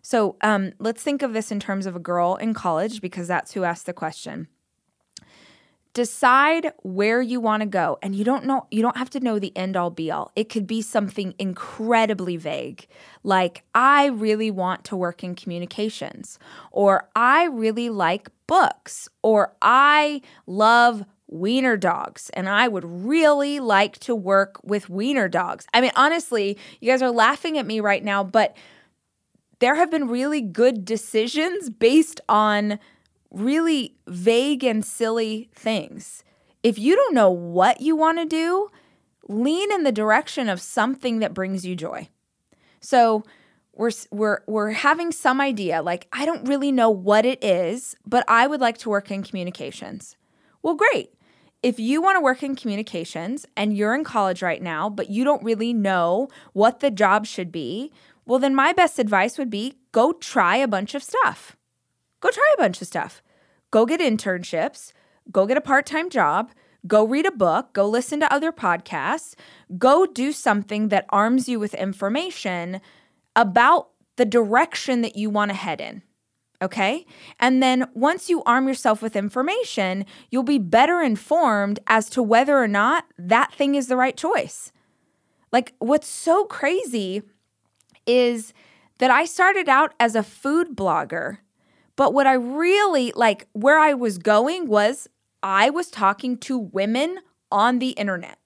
So 0.00 0.36
um, 0.40 0.72
let's 0.78 1.02
think 1.02 1.20
of 1.20 1.34
this 1.34 1.52
in 1.52 1.60
terms 1.60 1.84
of 1.84 1.94
a 1.94 2.00
girl 2.00 2.36
in 2.36 2.54
college 2.54 3.02
because 3.02 3.28
that's 3.28 3.52
who 3.52 3.64
asked 3.64 3.84
the 3.84 3.92
question 3.92 4.48
decide 5.94 6.72
where 6.82 7.20
you 7.20 7.40
want 7.40 7.60
to 7.60 7.66
go 7.66 7.98
and 8.02 8.14
you 8.14 8.24
don't 8.24 8.44
know 8.44 8.66
you 8.70 8.82
don't 8.82 8.96
have 8.96 9.10
to 9.10 9.20
know 9.20 9.38
the 9.38 9.56
end 9.56 9.76
all 9.76 9.90
be 9.90 10.10
all. 10.10 10.30
It 10.36 10.48
could 10.48 10.66
be 10.66 10.82
something 10.82 11.34
incredibly 11.38 12.36
vague 12.36 12.86
like 13.22 13.62
i 13.74 14.06
really 14.06 14.50
want 14.50 14.84
to 14.84 14.96
work 14.96 15.22
in 15.22 15.34
communications 15.34 16.38
or 16.70 17.08
i 17.14 17.44
really 17.44 17.90
like 17.90 18.28
books 18.46 19.08
or 19.22 19.54
i 19.60 20.20
love 20.46 21.04
wiener 21.26 21.76
dogs 21.76 22.30
and 22.30 22.48
i 22.48 22.66
would 22.66 22.84
really 22.84 23.60
like 23.60 23.98
to 23.98 24.14
work 24.14 24.58
with 24.64 24.88
wiener 24.88 25.28
dogs. 25.28 25.66
I 25.74 25.80
mean 25.80 25.90
honestly 25.94 26.56
you 26.80 26.90
guys 26.90 27.02
are 27.02 27.10
laughing 27.10 27.58
at 27.58 27.66
me 27.66 27.80
right 27.80 28.02
now 28.02 28.24
but 28.24 28.56
there 29.58 29.74
have 29.74 29.90
been 29.90 30.08
really 30.08 30.40
good 30.40 30.84
decisions 30.84 31.68
based 31.68 32.20
on 32.28 32.78
really 33.30 33.96
vague 34.06 34.64
and 34.64 34.84
silly 34.84 35.48
things. 35.54 36.24
If 36.62 36.78
you 36.78 36.96
don't 36.96 37.14
know 37.14 37.30
what 37.30 37.80
you 37.80 37.96
want 37.96 38.18
to 38.18 38.24
do, 38.24 38.68
lean 39.28 39.70
in 39.72 39.84
the 39.84 39.92
direction 39.92 40.48
of 40.48 40.60
something 40.60 41.18
that 41.20 41.34
brings 41.34 41.64
you 41.64 41.76
joy. 41.76 42.08
So, 42.80 43.24
we're 43.74 43.92
we're 44.10 44.40
we're 44.48 44.72
having 44.72 45.12
some 45.12 45.40
idea 45.40 45.82
like 45.82 46.08
I 46.12 46.26
don't 46.26 46.48
really 46.48 46.72
know 46.72 46.90
what 46.90 47.24
it 47.24 47.42
is, 47.44 47.94
but 48.04 48.24
I 48.28 48.46
would 48.46 48.60
like 48.60 48.76
to 48.78 48.90
work 48.90 49.10
in 49.10 49.22
communications. 49.22 50.16
Well, 50.62 50.74
great. 50.74 51.14
If 51.62 51.78
you 51.78 52.02
want 52.02 52.16
to 52.16 52.20
work 52.20 52.42
in 52.42 52.56
communications 52.56 53.46
and 53.56 53.76
you're 53.76 53.94
in 53.94 54.04
college 54.04 54.42
right 54.42 54.62
now, 54.62 54.88
but 54.88 55.10
you 55.10 55.24
don't 55.24 55.42
really 55.44 55.72
know 55.72 56.28
what 56.52 56.80
the 56.80 56.90
job 56.90 57.26
should 57.26 57.52
be, 57.52 57.92
Well, 58.26 58.38
then 58.38 58.54
my 58.54 58.72
best 58.72 58.98
advice 58.98 59.38
would 59.38 59.50
be 59.50 59.78
go 59.90 60.12
try 60.12 60.56
a 60.56 60.68
bunch 60.68 60.94
of 60.94 61.02
stuff. 61.02 61.56
Go 62.20 62.30
try 62.30 62.44
a 62.54 62.60
bunch 62.60 62.80
of 62.80 62.86
stuff. 62.86 63.22
Go 63.70 63.86
get 63.86 64.00
internships, 64.00 64.92
go 65.30 65.46
get 65.46 65.56
a 65.56 65.62
part 65.62 65.86
time 65.86 66.08
job, 66.10 66.52
go 66.86 67.04
read 67.04 67.26
a 67.26 67.30
book, 67.30 67.72
go 67.72 67.86
listen 67.86 68.20
to 68.20 68.32
other 68.32 68.52
podcasts, 68.52 69.34
go 69.76 70.06
do 70.06 70.32
something 70.32 70.88
that 70.88 71.06
arms 71.10 71.48
you 71.48 71.60
with 71.60 71.74
information 71.74 72.80
about 73.36 73.90
the 74.16 74.24
direction 74.24 75.02
that 75.02 75.16
you 75.16 75.30
want 75.30 75.50
to 75.50 75.56
head 75.56 75.80
in. 75.80 76.02
Okay. 76.60 77.06
And 77.38 77.62
then 77.62 77.88
once 77.94 78.28
you 78.28 78.42
arm 78.42 78.66
yourself 78.66 79.00
with 79.00 79.14
information, 79.14 80.04
you'll 80.30 80.42
be 80.42 80.58
better 80.58 81.00
informed 81.00 81.78
as 81.86 82.10
to 82.10 82.22
whether 82.22 82.58
or 82.58 82.66
not 82.66 83.04
that 83.16 83.52
thing 83.52 83.76
is 83.76 83.86
the 83.86 83.96
right 83.96 84.16
choice. 84.16 84.72
Like, 85.52 85.74
what's 85.78 86.08
so 86.08 86.44
crazy 86.46 87.22
is 88.06 88.52
that 88.98 89.10
I 89.10 89.24
started 89.24 89.68
out 89.68 89.94
as 90.00 90.16
a 90.16 90.24
food 90.24 90.74
blogger, 90.74 91.38
but 91.98 92.14
what 92.14 92.28
I 92.28 92.34
really 92.34 93.12
like, 93.16 93.48
where 93.54 93.76
I 93.76 93.92
was 93.92 94.18
going 94.18 94.68
was 94.68 95.08
I 95.42 95.68
was 95.68 95.90
talking 95.90 96.38
to 96.38 96.56
women 96.56 97.18
on 97.50 97.80
the 97.80 97.90
internet. 97.90 98.38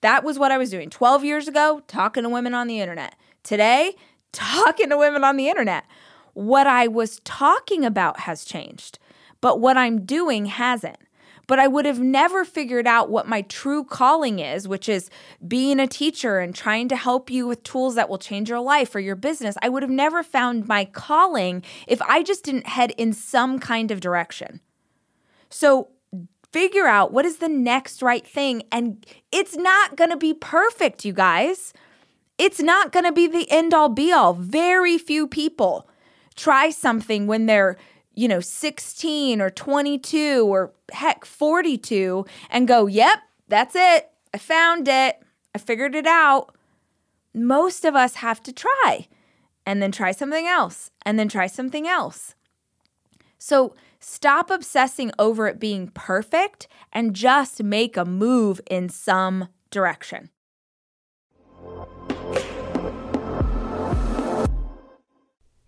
That 0.00 0.24
was 0.24 0.40
what 0.40 0.50
I 0.50 0.58
was 0.58 0.70
doing 0.70 0.90
12 0.90 1.24
years 1.24 1.46
ago, 1.46 1.82
talking 1.86 2.24
to 2.24 2.28
women 2.28 2.52
on 2.52 2.66
the 2.66 2.80
internet. 2.80 3.14
Today, 3.44 3.94
talking 4.32 4.90
to 4.90 4.98
women 4.98 5.22
on 5.22 5.36
the 5.36 5.48
internet. 5.48 5.84
What 6.32 6.66
I 6.66 6.88
was 6.88 7.20
talking 7.20 7.84
about 7.84 8.20
has 8.20 8.44
changed, 8.44 8.98
but 9.40 9.60
what 9.60 9.76
I'm 9.76 10.04
doing 10.04 10.46
hasn't. 10.46 10.98
But 11.46 11.58
I 11.58 11.66
would 11.66 11.84
have 11.84 12.00
never 12.00 12.44
figured 12.44 12.86
out 12.86 13.10
what 13.10 13.28
my 13.28 13.42
true 13.42 13.84
calling 13.84 14.38
is, 14.38 14.66
which 14.66 14.88
is 14.88 15.10
being 15.46 15.78
a 15.78 15.86
teacher 15.86 16.38
and 16.38 16.54
trying 16.54 16.88
to 16.88 16.96
help 16.96 17.30
you 17.30 17.46
with 17.46 17.62
tools 17.62 17.94
that 17.96 18.08
will 18.08 18.18
change 18.18 18.48
your 18.48 18.60
life 18.60 18.94
or 18.94 19.00
your 19.00 19.16
business. 19.16 19.56
I 19.62 19.68
would 19.68 19.82
have 19.82 19.90
never 19.90 20.22
found 20.22 20.66
my 20.66 20.84
calling 20.86 21.62
if 21.86 22.00
I 22.02 22.22
just 22.22 22.44
didn't 22.44 22.66
head 22.66 22.92
in 22.96 23.12
some 23.12 23.58
kind 23.58 23.90
of 23.90 24.00
direction. 24.00 24.60
So 25.50 25.88
figure 26.52 26.86
out 26.86 27.12
what 27.12 27.24
is 27.24 27.38
the 27.38 27.48
next 27.48 28.00
right 28.00 28.26
thing. 28.26 28.62
And 28.70 29.04
it's 29.32 29.56
not 29.56 29.96
going 29.96 30.10
to 30.10 30.16
be 30.16 30.34
perfect, 30.34 31.04
you 31.04 31.12
guys. 31.12 31.72
It's 32.38 32.60
not 32.60 32.92
going 32.92 33.04
to 33.04 33.12
be 33.12 33.26
the 33.26 33.50
end 33.50 33.74
all 33.74 33.88
be 33.88 34.12
all. 34.12 34.34
Very 34.34 34.98
few 34.98 35.26
people 35.26 35.88
try 36.36 36.70
something 36.70 37.26
when 37.26 37.46
they're, 37.46 37.76
you 38.14 38.28
know, 38.28 38.40
16 38.40 39.40
or 39.40 39.50
22 39.50 40.46
or 40.46 40.72
heck, 40.92 41.24
42 41.24 42.24
and 42.50 42.68
go, 42.68 42.86
yep, 42.86 43.18
that's 43.48 43.74
it. 43.76 44.10
I 44.32 44.38
found 44.38 44.88
it. 44.88 45.20
I 45.54 45.58
figured 45.58 45.94
it 45.94 46.06
out. 46.06 46.54
Most 47.34 47.84
of 47.84 47.94
us 47.94 48.16
have 48.16 48.42
to 48.44 48.52
try 48.52 49.08
and 49.66 49.82
then 49.82 49.92
try 49.92 50.12
something 50.12 50.46
else 50.46 50.90
and 51.04 51.18
then 51.18 51.28
try 51.28 51.46
something 51.46 51.86
else. 51.86 52.34
So 53.38 53.74
stop 54.00 54.50
obsessing 54.50 55.12
over 55.18 55.46
it 55.48 55.58
being 55.58 55.88
perfect 55.88 56.68
and 56.92 57.14
just 57.14 57.62
make 57.62 57.96
a 57.96 58.04
move 58.04 58.60
in 58.70 58.88
some 58.88 59.48
direction. 59.70 60.30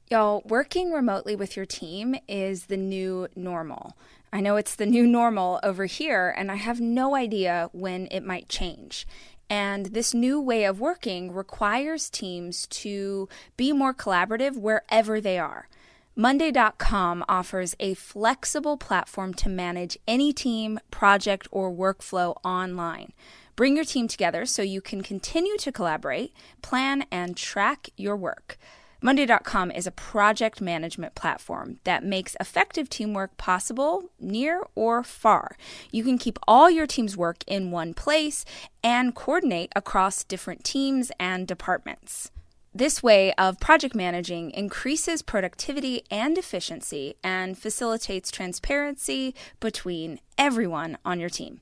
Y'all, 0.09 0.43
working 0.47 0.93
remotely 0.93 1.35
with 1.35 1.57
your 1.57 1.67
team 1.67 2.15
is 2.29 2.67
the 2.67 2.77
new 2.77 3.27
normal. 3.35 3.97
I 4.33 4.41
know 4.41 4.57
it's 4.57 4.77
the 4.77 4.87
new 4.87 5.05
normal 5.07 5.59
over 5.65 5.87
here, 5.87 6.33
and 6.37 6.51
I 6.51 6.55
have 6.55 6.81
no 6.81 7.17
idea 7.17 7.71
when 7.73 8.07
it 8.13 8.25
might 8.25 8.49
change. 8.49 9.05
And 9.51 9.87
this 9.87 10.15
new 10.15 10.41
way 10.41 10.65
of 10.65 10.79
working 10.79 11.33
requires 11.33 12.09
teams 12.09 12.69
to 12.69 13.29
be 13.57 13.73
more 13.73 13.93
collaborative 13.93 14.57
wherever 14.57 15.21
they 15.21 15.41
are. 15.41 15.69
Monday.com 16.15 17.25
offers 17.29 17.75
a 17.81 17.95
flexible 17.95 18.77
platform 18.77 19.35
to 19.35 19.49
manage 19.49 19.99
any 20.07 20.33
team, 20.33 20.79
project, 20.91 21.49
or 21.51 21.71
workflow 21.71 22.37
online. 22.45 23.13
Bring 23.57 23.75
your 23.75 23.85
team 23.85 24.07
together 24.07 24.47
so 24.47 24.63
you 24.63 24.81
can 24.81 25.03
continue 25.03 25.57
to 25.59 25.73
collaborate, 25.73 26.33
plan, 26.63 27.07
and 27.11 27.37
track 27.37 27.91
your 27.97 28.17
work. 28.17 28.57
Monday.com 29.03 29.71
is 29.71 29.87
a 29.87 29.91
project 29.91 30.61
management 30.61 31.15
platform 31.15 31.79
that 31.85 32.03
makes 32.03 32.37
effective 32.41 32.89
teamwork 32.89 33.37
possible 33.37 34.11
near 34.19 34.63
or 34.75 35.03
far. 35.03 35.57
You 35.93 36.03
can 36.03 36.17
keep 36.17 36.39
all 36.49 36.71
your 36.71 36.87
team's 36.87 37.17
work 37.17 37.45
in 37.47 37.71
one 37.71 37.93
place 37.93 38.45
and 38.83 39.15
coordinate 39.15 39.71
across 39.77 40.25
different 40.25 40.65
teams 40.65 41.13
and 41.21 41.47
departments. 41.47 42.31
This 42.75 43.03
way 43.03 43.33
of 43.35 43.61
project 43.61 43.95
managing 43.95 44.51
increases 44.51 45.23
productivity 45.23 46.03
and 46.11 46.37
efficiency 46.37 47.17
and 47.23 47.57
facilitates 47.57 48.31
transparency 48.31 49.35
between 49.61 50.21
everyone 50.37 50.99
on 51.05 51.21
your 51.21 51.31
team. 51.31 51.61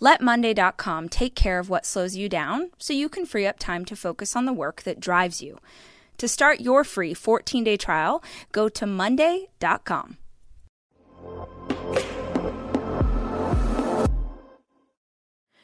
Let 0.00 0.20
Monday.com 0.20 1.08
take 1.10 1.34
care 1.34 1.58
of 1.58 1.68
what 1.68 1.86
slows 1.86 2.16
you 2.16 2.28
down 2.28 2.70
so 2.78 2.92
you 2.92 3.08
can 3.08 3.26
free 3.26 3.46
up 3.46 3.58
time 3.58 3.84
to 3.86 3.96
focus 3.96 4.34
on 4.34 4.46
the 4.46 4.52
work 4.52 4.82
that 4.82 5.00
drives 5.00 5.42
you. 5.42 5.58
To 6.20 6.28
start 6.28 6.60
your 6.60 6.84
free 6.84 7.14
14 7.14 7.64
day 7.64 7.78
trial, 7.78 8.22
go 8.52 8.68
to 8.68 8.84
Monday.com. 8.84 10.18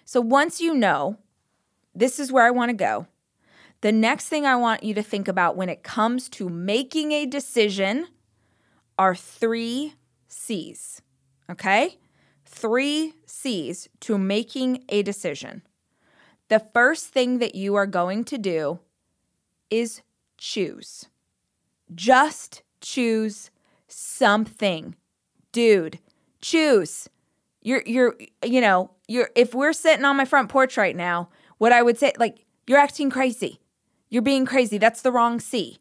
So 0.07 0.23
once 0.23 0.59
you 0.59 0.75
know 0.75 1.19
this 1.95 2.19
is 2.19 2.33
where 2.33 2.47
I 2.47 2.51
want 2.51 2.71
to 2.71 2.75
go, 2.75 3.07
the 3.83 3.93
next 3.93 4.29
thing 4.31 4.47
I 4.47 4.57
want 4.57 4.83
you 4.83 4.95
to 4.95 5.03
think 5.03 5.29
about 5.29 5.59
when 5.59 5.69
it 5.69 5.83
comes 5.83 6.27
to 6.31 6.49
making 6.49 7.13
a 7.13 7.27
decision 7.27 8.07
are 8.99 9.15
three 9.15 9.93
C's. 10.27 11.03
Okay? 11.51 11.99
Three 12.47 13.13
C's 13.27 13.91
to 14.01 14.17
making 14.17 14.85
a 14.89 15.03
decision. 15.03 15.61
The 16.49 16.65
first 16.73 17.09
thing 17.09 17.41
that 17.41 17.55
you 17.55 17.75
are 17.75 17.87
going 17.87 18.25
to 18.25 18.39
do 18.39 18.81
is 19.69 20.01
choose. 20.39 21.07
Just 21.95 22.63
choose 22.81 23.51
something. 23.89 24.97
Dude, 25.53 25.99
choose. 26.41 27.09
You're 27.63 27.83
you're 27.87 28.17
you 28.45 28.61
know, 28.61 28.91
you're 29.09 29.31
if 29.35 29.55
we're 29.55 29.73
sitting 29.73 30.05
on 30.05 30.17
my 30.17 30.25
front 30.25 30.49
porch 30.49 30.77
right 30.77 30.97
now, 30.97 31.29
what 31.59 31.73
I 31.73 31.83
would 31.83 31.99
say 31.99 32.13
like 32.19 32.45
you're 32.67 32.79
acting 32.79 33.11
crazy. 33.11 33.61
You're 34.09 34.23
being 34.23 34.47
crazy. 34.47 34.79
That's 34.79 35.03
the 35.03 35.13
wrong 35.13 35.41
C. 35.41 35.79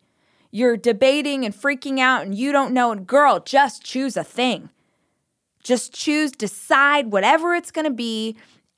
You're 0.51 0.77
debating 0.77 1.45
and 1.45 1.53
freaking 1.53 1.99
out 1.99 2.25
and 2.25 2.33
you 2.33 2.51
don't 2.51 2.73
know 2.73 2.91
and 2.91 3.05
girl, 3.05 3.39
just 3.39 3.83
choose 3.83 4.15
a 4.15 4.23
thing. 4.23 4.69
Just 5.63 5.93
choose, 5.93 6.31
decide 6.31 7.11
whatever 7.11 7.55
it's 7.55 7.71
going 7.71 7.85
to 7.85 7.93
be 7.93 8.35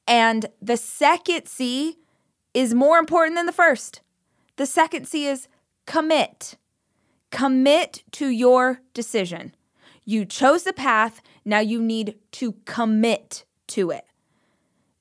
and 0.08 0.48
the 0.62 0.78
second 0.78 1.48
C 1.48 1.98
is 2.54 2.74
more 2.74 2.98
important 2.98 3.36
than 3.36 3.46
the 3.46 3.52
first. 3.52 4.02
The 4.56 4.66
second 4.66 5.08
C 5.08 5.28
is 5.28 5.48
Commit. 5.88 6.58
Commit 7.32 8.04
to 8.12 8.28
your 8.28 8.82
decision. 8.94 9.56
You 10.06 10.24
chose 10.24 10.64
the 10.64 10.74
path, 10.74 11.22
now 11.44 11.60
you 11.60 11.82
need 11.82 12.16
to 12.34 12.54
commit 12.66 13.44
to 13.70 13.90
it. 13.90 14.06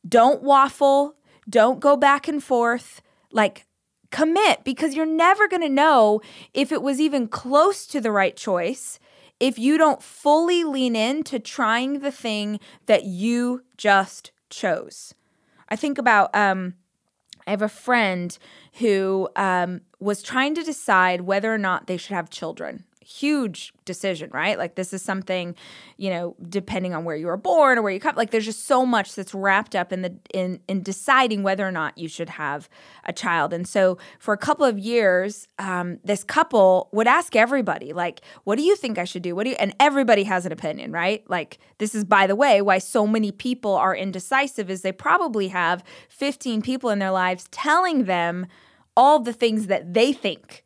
Don't 0.08 0.42
waffle, 0.42 1.16
don't 1.48 1.78
go 1.80 1.96
back 1.96 2.26
and 2.26 2.42
forth. 2.42 3.02
Like, 3.30 3.66
commit 4.10 4.64
because 4.64 4.94
you're 4.94 5.04
never 5.04 5.46
going 5.46 5.62
to 5.62 5.68
know 5.68 6.20
if 6.54 6.72
it 6.72 6.82
was 6.82 7.00
even 7.00 7.28
close 7.28 7.86
to 7.86 8.00
the 8.00 8.10
right 8.10 8.36
choice 8.36 8.98
if 9.38 9.58
you 9.58 9.76
don't 9.76 10.02
fully 10.02 10.64
lean 10.64 10.96
into 10.96 11.38
trying 11.38 11.98
the 12.00 12.10
thing 12.10 12.58
that 12.86 13.04
you 13.04 13.62
just 13.76 14.30
chose. 14.48 15.14
I 15.68 15.76
think 15.76 15.98
about 15.98 16.34
um, 16.34 16.74
I 17.46 17.50
have 17.50 17.62
a 17.62 17.68
friend 17.68 18.36
who 18.74 19.28
um, 19.36 19.82
was 19.98 20.22
trying 20.22 20.54
to 20.54 20.62
decide 20.62 21.22
whether 21.22 21.52
or 21.52 21.58
not 21.58 21.86
they 21.86 21.96
should 21.96 22.14
have 22.14 22.30
children. 22.30 22.84
Huge 23.00 23.72
decision, 23.84 24.30
right? 24.32 24.58
Like 24.58 24.74
this 24.74 24.92
is 24.92 25.00
something, 25.00 25.54
you 25.96 26.10
know, 26.10 26.34
depending 26.48 26.92
on 26.92 27.04
where 27.04 27.14
you 27.14 27.26
were 27.26 27.36
born 27.36 27.78
or 27.78 27.82
where 27.82 27.92
you 27.92 28.00
come. 28.00 28.16
Like 28.16 28.32
there's 28.32 28.44
just 28.44 28.66
so 28.66 28.84
much 28.84 29.14
that's 29.14 29.32
wrapped 29.32 29.76
up 29.76 29.92
in 29.92 30.02
the 30.02 30.16
in 30.34 30.58
in 30.66 30.82
deciding 30.82 31.44
whether 31.44 31.66
or 31.66 31.70
not 31.70 31.96
you 31.96 32.08
should 32.08 32.30
have 32.30 32.68
a 33.04 33.12
child. 33.12 33.52
And 33.52 33.66
so 33.66 33.96
for 34.18 34.34
a 34.34 34.36
couple 34.36 34.66
of 34.66 34.76
years, 34.76 35.46
um, 35.60 36.00
this 36.02 36.24
couple 36.24 36.88
would 36.90 37.06
ask 37.06 37.36
everybody, 37.36 37.92
like, 37.92 38.22
"What 38.42 38.56
do 38.56 38.64
you 38.64 38.74
think 38.74 38.98
I 38.98 39.04
should 39.04 39.22
do? 39.22 39.36
What 39.36 39.44
do 39.44 39.50
you?" 39.50 39.56
And 39.60 39.72
everybody 39.78 40.24
has 40.24 40.44
an 40.44 40.50
opinion, 40.50 40.90
right? 40.90 41.22
Like 41.30 41.58
this 41.78 41.94
is, 41.94 42.02
by 42.02 42.26
the 42.26 42.34
way, 42.34 42.60
why 42.60 42.78
so 42.78 43.06
many 43.06 43.30
people 43.30 43.76
are 43.76 43.94
indecisive. 43.94 44.68
Is 44.68 44.82
they 44.82 44.90
probably 44.90 45.46
have 45.48 45.84
15 46.08 46.60
people 46.60 46.90
in 46.90 46.98
their 46.98 47.12
lives 47.12 47.46
telling 47.52 48.06
them 48.06 48.48
all 48.96 49.20
the 49.20 49.32
things 49.32 49.66
that 49.66 49.94
they 49.94 50.12
think 50.12 50.64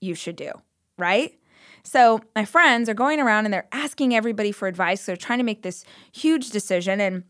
you 0.00 0.14
should 0.14 0.36
do, 0.36 0.52
right? 0.98 1.38
So 1.82 2.20
my 2.34 2.44
friends 2.44 2.88
are 2.88 2.94
going 2.94 3.20
around 3.20 3.44
and 3.44 3.52
they're 3.52 3.68
asking 3.72 4.14
everybody 4.14 4.52
for 4.52 4.68
advice. 4.68 5.04
They're 5.04 5.16
trying 5.16 5.38
to 5.38 5.44
make 5.44 5.62
this 5.62 5.84
huge 6.12 6.50
decision. 6.50 7.00
And 7.00 7.24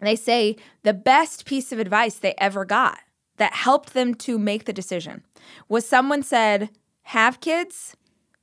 they 0.00 0.16
say 0.16 0.56
the 0.82 0.92
best 0.92 1.46
piece 1.46 1.72
of 1.72 1.78
advice 1.78 2.16
they 2.16 2.34
ever 2.38 2.64
got 2.64 2.98
that 3.38 3.54
helped 3.54 3.94
them 3.94 4.14
to 4.14 4.38
make 4.38 4.64
the 4.64 4.72
decision 4.72 5.24
was 5.68 5.86
someone 5.86 6.22
said, 6.22 6.70
have 7.02 7.40
kids, 7.40 7.96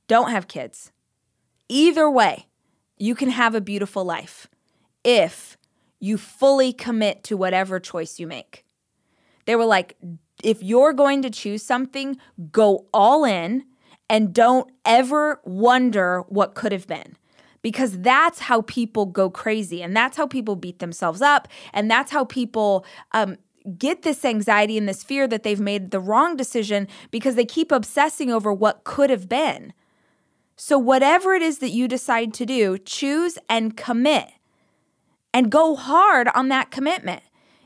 don't 0.08 0.30
have 0.30 0.48
kids. 0.48 0.92
Either 1.68 2.10
way, 2.10 2.46
you 2.98 3.14
can 3.14 3.30
have 3.30 3.54
a 3.54 3.60
beautiful 3.60 4.04
life 4.04 4.48
if 5.02 5.56
you 6.00 6.18
fully 6.18 6.72
commit 6.72 7.24
to 7.24 7.36
whatever 7.36 7.78
choice 7.78 8.18
you 8.18 8.26
make. 8.26 8.64
They 9.46 9.56
were 9.56 9.64
like, 9.64 9.96
if 10.44 10.62
you're 10.62 10.92
going 10.92 11.22
to 11.22 11.30
choose 11.30 11.62
something, 11.62 12.16
go 12.52 12.86
all 12.92 13.24
in 13.24 13.64
and 14.08 14.32
don't 14.32 14.70
ever 14.84 15.40
wonder 15.44 16.20
what 16.28 16.54
could 16.54 16.72
have 16.72 16.86
been. 16.86 17.16
Because 17.62 17.98
that's 18.00 18.40
how 18.40 18.60
people 18.62 19.06
go 19.06 19.30
crazy 19.30 19.82
and 19.82 19.96
that's 19.96 20.18
how 20.18 20.26
people 20.26 20.54
beat 20.54 20.80
themselves 20.80 21.22
up. 21.22 21.48
And 21.72 21.90
that's 21.90 22.12
how 22.12 22.26
people 22.26 22.84
um, 23.12 23.38
get 23.78 24.02
this 24.02 24.24
anxiety 24.24 24.76
and 24.76 24.86
this 24.86 25.02
fear 25.02 25.26
that 25.26 25.42
they've 25.42 25.60
made 25.60 25.90
the 25.90 26.00
wrong 26.00 26.36
decision 26.36 26.86
because 27.10 27.36
they 27.36 27.46
keep 27.46 27.72
obsessing 27.72 28.30
over 28.30 28.52
what 28.52 28.84
could 28.84 29.08
have 29.08 29.28
been. 29.28 29.72
So, 30.56 30.78
whatever 30.78 31.32
it 31.32 31.42
is 31.42 31.58
that 31.58 31.70
you 31.70 31.88
decide 31.88 32.32
to 32.34 32.46
do, 32.46 32.78
choose 32.78 33.38
and 33.48 33.76
commit 33.76 34.28
and 35.32 35.50
go 35.50 35.74
hard 35.74 36.28
on 36.34 36.48
that 36.48 36.70
commitment. 36.70 37.22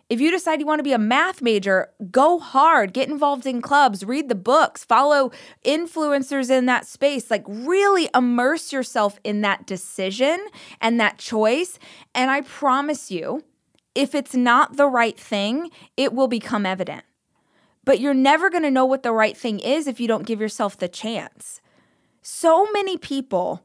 If 0.08 0.22
you 0.22 0.30
decide 0.30 0.58
you 0.58 0.66
want 0.66 0.78
to 0.78 0.84
be 0.84 0.94
a 0.94 0.98
math 0.98 1.42
major, 1.42 1.90
go 2.10 2.38
hard, 2.38 2.94
get 2.94 3.10
involved 3.10 3.44
in 3.44 3.60
clubs, 3.60 4.04
read 4.04 4.30
the 4.30 4.34
books, 4.34 4.82
follow 4.82 5.30
influencers 5.64 6.50
in 6.50 6.64
that 6.64 6.86
space. 6.86 7.30
Like, 7.30 7.44
really 7.46 8.08
immerse 8.14 8.72
yourself 8.72 9.20
in 9.22 9.42
that 9.42 9.66
decision 9.66 10.46
and 10.80 10.98
that 10.98 11.18
choice. 11.18 11.78
And 12.14 12.30
I 12.30 12.40
promise 12.40 13.10
you, 13.10 13.44
if 13.94 14.14
it's 14.14 14.34
not 14.34 14.76
the 14.76 14.86
right 14.86 15.18
thing, 15.18 15.70
it 15.96 16.14
will 16.14 16.28
become 16.28 16.64
evident. 16.64 17.04
But 17.84 18.00
you're 18.00 18.14
never 18.14 18.48
going 18.48 18.62
to 18.62 18.70
know 18.70 18.86
what 18.86 19.02
the 19.02 19.12
right 19.12 19.36
thing 19.36 19.60
is 19.60 19.86
if 19.86 20.00
you 20.00 20.08
don't 20.08 20.26
give 20.26 20.40
yourself 20.40 20.78
the 20.78 20.88
chance. 20.88 21.60
So 22.22 22.66
many 22.72 22.96
people 22.96 23.62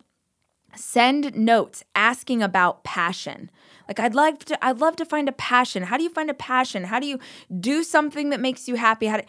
send 0.76 1.36
notes 1.36 1.84
asking 1.96 2.42
about 2.42 2.84
passion. 2.84 3.50
Like 3.88 4.00
I'd 4.00 4.16
like 4.16 4.40
to 4.46 4.66
I'd 4.66 4.80
love 4.80 4.96
to 4.98 5.06
find 5.06 5.28
a 5.28 5.34
passion. 5.34 5.84
How 5.84 5.98
do 5.98 6.04
you 6.04 6.10
find 6.10 6.30
a 6.30 6.34
passion? 6.34 6.86
How 6.86 7.00
do 7.00 7.08
you 7.08 7.20
do 7.60 7.84
something 7.84 8.30
that 8.30 8.40
makes 8.40 8.68
you 8.68 8.76
happy? 8.76 9.08
How 9.08 9.18
do, 9.18 9.24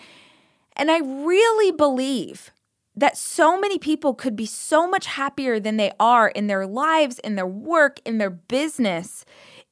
and 0.76 0.90
I 0.90 0.98
really 0.98 1.72
believe 1.72 2.50
that 2.96 3.16
so 3.16 3.58
many 3.58 3.78
people 3.78 4.14
could 4.14 4.36
be 4.36 4.46
so 4.46 4.88
much 4.88 5.06
happier 5.06 5.58
than 5.58 5.76
they 5.76 5.92
are 5.98 6.28
in 6.28 6.46
their 6.46 6.66
lives, 6.66 7.18
in 7.18 7.34
their 7.34 7.46
work, 7.46 8.00
in 8.04 8.18
their 8.18 8.30
business 8.30 9.24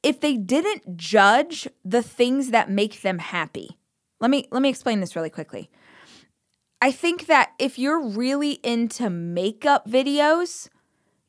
if 0.03 0.19
they 0.19 0.35
didn't 0.35 0.97
judge 0.97 1.67
the 1.85 2.03
things 2.03 2.51
that 2.51 2.69
make 2.69 3.01
them 3.01 3.19
happy. 3.19 3.77
Let 4.19 4.29
me 4.29 4.47
let 4.51 4.61
me 4.61 4.69
explain 4.69 4.99
this 4.99 5.15
really 5.15 5.29
quickly. 5.29 5.69
I 6.81 6.91
think 6.91 7.27
that 7.27 7.53
if 7.57 7.79
you're 7.79 8.05
really 8.05 8.59
into 8.63 9.09
makeup 9.09 9.87
videos, 9.87 10.67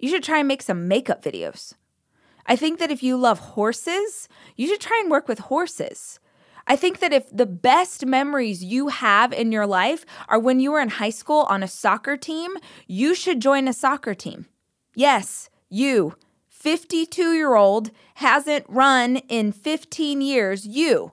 you 0.00 0.08
should 0.08 0.24
try 0.24 0.40
and 0.40 0.48
make 0.48 0.62
some 0.62 0.88
makeup 0.88 1.22
videos. 1.22 1.74
I 2.46 2.56
think 2.56 2.78
that 2.78 2.90
if 2.90 3.02
you 3.02 3.16
love 3.16 3.38
horses, 3.38 4.28
you 4.56 4.66
should 4.68 4.80
try 4.80 5.00
and 5.02 5.10
work 5.10 5.28
with 5.28 5.38
horses. 5.38 6.20
I 6.66 6.76
think 6.76 7.00
that 7.00 7.12
if 7.12 7.28
the 7.30 7.46
best 7.46 8.06
memories 8.06 8.64
you 8.64 8.88
have 8.88 9.32
in 9.32 9.52
your 9.52 9.66
life 9.66 10.06
are 10.28 10.38
when 10.38 10.60
you 10.60 10.72
were 10.72 10.80
in 10.80 10.88
high 10.88 11.10
school 11.10 11.42
on 11.48 11.62
a 11.62 11.68
soccer 11.68 12.16
team, 12.16 12.56
you 12.86 13.14
should 13.14 13.40
join 13.40 13.68
a 13.68 13.72
soccer 13.72 14.14
team. 14.14 14.46
Yes, 14.94 15.50
you, 15.68 16.16
52 16.48 17.32
year 17.34 17.54
old, 17.54 17.90
hasn't 18.14 18.64
run 18.68 19.16
in 19.28 19.52
15 19.52 20.20
years, 20.20 20.66
you. 20.66 21.12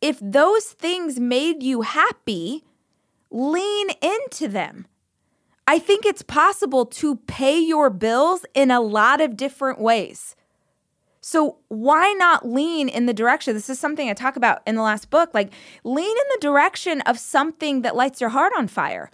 If 0.00 0.18
those 0.22 0.64
things 0.64 1.18
made 1.18 1.62
you 1.62 1.82
happy, 1.82 2.64
lean 3.30 3.90
into 4.00 4.48
them. 4.48 4.86
I 5.66 5.78
think 5.78 6.06
it's 6.06 6.22
possible 6.22 6.86
to 6.86 7.16
pay 7.16 7.58
your 7.58 7.90
bills 7.90 8.46
in 8.54 8.70
a 8.70 8.80
lot 8.80 9.20
of 9.20 9.36
different 9.36 9.80
ways. 9.80 10.34
So, 11.30 11.58
why 11.68 12.14
not 12.14 12.48
lean 12.48 12.88
in 12.88 13.04
the 13.04 13.12
direction? 13.12 13.52
This 13.52 13.68
is 13.68 13.78
something 13.78 14.08
I 14.08 14.14
talk 14.14 14.36
about 14.36 14.62
in 14.66 14.76
the 14.76 14.82
last 14.82 15.10
book. 15.10 15.28
Like, 15.34 15.52
lean 15.84 16.08
in 16.08 16.24
the 16.32 16.40
direction 16.40 17.02
of 17.02 17.18
something 17.18 17.82
that 17.82 17.94
lights 17.94 18.22
your 18.22 18.30
heart 18.30 18.54
on 18.56 18.66
fire. 18.66 19.10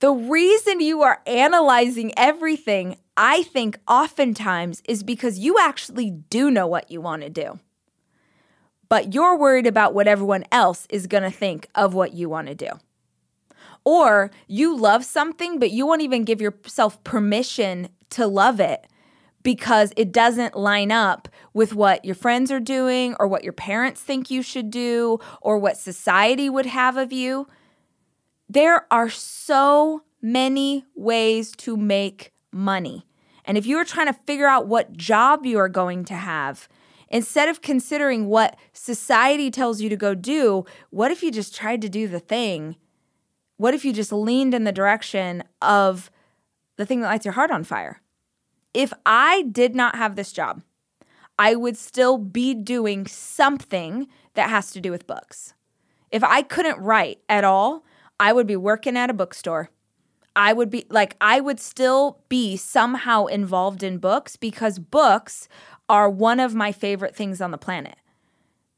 The 0.00 0.10
reason 0.10 0.80
you 0.80 1.00
are 1.00 1.22
analyzing 1.26 2.12
everything, 2.18 2.98
I 3.16 3.44
think, 3.44 3.78
oftentimes 3.88 4.82
is 4.86 5.02
because 5.02 5.38
you 5.38 5.56
actually 5.58 6.10
do 6.10 6.50
know 6.50 6.66
what 6.66 6.90
you 6.90 7.00
want 7.00 7.22
to 7.22 7.30
do. 7.30 7.58
But 8.90 9.14
you're 9.14 9.38
worried 9.38 9.66
about 9.66 9.94
what 9.94 10.06
everyone 10.06 10.44
else 10.52 10.86
is 10.90 11.06
going 11.06 11.22
to 11.22 11.30
think 11.30 11.66
of 11.74 11.94
what 11.94 12.12
you 12.12 12.28
want 12.28 12.48
to 12.48 12.54
do. 12.54 12.72
Or 13.86 14.30
you 14.48 14.76
love 14.76 15.02
something, 15.02 15.58
but 15.58 15.70
you 15.70 15.86
won't 15.86 16.02
even 16.02 16.24
give 16.24 16.42
yourself 16.42 17.02
permission 17.04 17.88
to 18.10 18.26
love 18.26 18.60
it 18.60 18.86
because 19.42 19.92
it 19.96 20.12
doesn't 20.12 20.56
line 20.56 20.90
up 20.90 21.28
with 21.54 21.74
what 21.74 22.04
your 22.04 22.14
friends 22.14 22.50
are 22.50 22.60
doing 22.60 23.14
or 23.18 23.26
what 23.26 23.44
your 23.44 23.52
parents 23.52 24.00
think 24.00 24.30
you 24.30 24.42
should 24.42 24.70
do 24.70 25.18
or 25.40 25.58
what 25.58 25.76
society 25.76 26.50
would 26.50 26.66
have 26.66 26.96
of 26.96 27.12
you. 27.12 27.46
There 28.48 28.86
are 28.90 29.08
so 29.08 30.02
many 30.20 30.84
ways 30.94 31.52
to 31.56 31.76
make 31.76 32.32
money. 32.52 33.06
And 33.44 33.56
if 33.56 33.66
you 33.66 33.76
are 33.78 33.84
trying 33.84 34.08
to 34.08 34.18
figure 34.26 34.48
out 34.48 34.66
what 34.66 34.96
job 34.96 35.46
you 35.46 35.58
are 35.58 35.68
going 35.68 36.04
to 36.06 36.14
have, 36.14 36.68
instead 37.08 37.48
of 37.48 37.62
considering 37.62 38.26
what 38.26 38.56
society 38.72 39.50
tells 39.50 39.80
you 39.80 39.88
to 39.88 39.96
go 39.96 40.14
do, 40.14 40.64
what 40.90 41.10
if 41.10 41.22
you 41.22 41.30
just 41.30 41.54
tried 41.54 41.80
to 41.82 41.88
do 41.88 42.08
the 42.08 42.20
thing 42.20 42.76
what 43.58 43.74
if 43.74 43.84
you 43.84 43.92
just 43.92 44.12
leaned 44.12 44.54
in 44.54 44.64
the 44.64 44.72
direction 44.72 45.44
of 45.60 46.10
the 46.76 46.86
thing 46.86 47.00
that 47.00 47.08
lights 47.08 47.26
your 47.26 47.34
heart 47.34 47.50
on 47.50 47.64
fire? 47.64 48.00
If 48.78 48.92
I 49.04 49.42
did 49.42 49.74
not 49.74 49.96
have 49.96 50.14
this 50.14 50.30
job, 50.30 50.62
I 51.36 51.56
would 51.56 51.76
still 51.76 52.16
be 52.16 52.54
doing 52.54 53.08
something 53.08 54.06
that 54.34 54.50
has 54.50 54.70
to 54.70 54.80
do 54.80 54.92
with 54.92 55.04
books. 55.04 55.54
If 56.12 56.22
I 56.22 56.42
couldn't 56.42 56.78
write 56.78 57.18
at 57.28 57.42
all, 57.42 57.84
I 58.20 58.32
would 58.32 58.46
be 58.46 58.54
working 58.54 58.96
at 58.96 59.10
a 59.10 59.14
bookstore. 59.14 59.70
I 60.36 60.52
would 60.52 60.70
be 60.70 60.86
like, 60.90 61.16
I 61.20 61.40
would 61.40 61.58
still 61.58 62.20
be 62.28 62.56
somehow 62.56 63.26
involved 63.26 63.82
in 63.82 63.98
books 63.98 64.36
because 64.36 64.78
books 64.78 65.48
are 65.88 66.08
one 66.08 66.38
of 66.38 66.54
my 66.54 66.70
favorite 66.70 67.16
things 67.16 67.40
on 67.40 67.50
the 67.50 67.58
planet. 67.58 67.96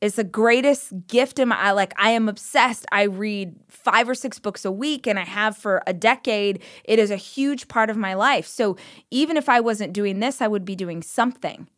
It's 0.01 0.17
the 0.17 0.25
greatest 0.25 1.07
gift 1.09 1.39
in 1.39 1.49
my 1.49 1.73
like 1.73 1.93
I 1.99 2.11
am 2.11 2.29
obsessed. 2.29 2.87
I 2.91 3.03
read 3.03 3.55
5 3.69 4.09
or 4.09 4.15
6 4.15 4.39
books 4.39 4.65
a 4.65 4.73
week 4.73 5.07
and 5.07 5.19
I 5.19 5.25
have 5.25 5.57
for 5.57 5.83
a 5.87 5.93
decade. 5.93 6.63
It 6.85 6.99
is 6.99 7.11
a 7.11 7.17
huge 7.17 7.69
part 7.69 7.91
of 7.91 7.99
my 7.99 8.15
life. 8.15 8.47
So 8.47 8.77
even 9.11 9.37
if 9.37 9.49
I 9.49 9.61
wasn't 9.61 9.93
doing 9.93 10.21
this, 10.21 10.41
I 10.41 10.49
would 10.49 10.65
be 10.65 10.75
doing 10.75 11.03
something. 11.03 11.69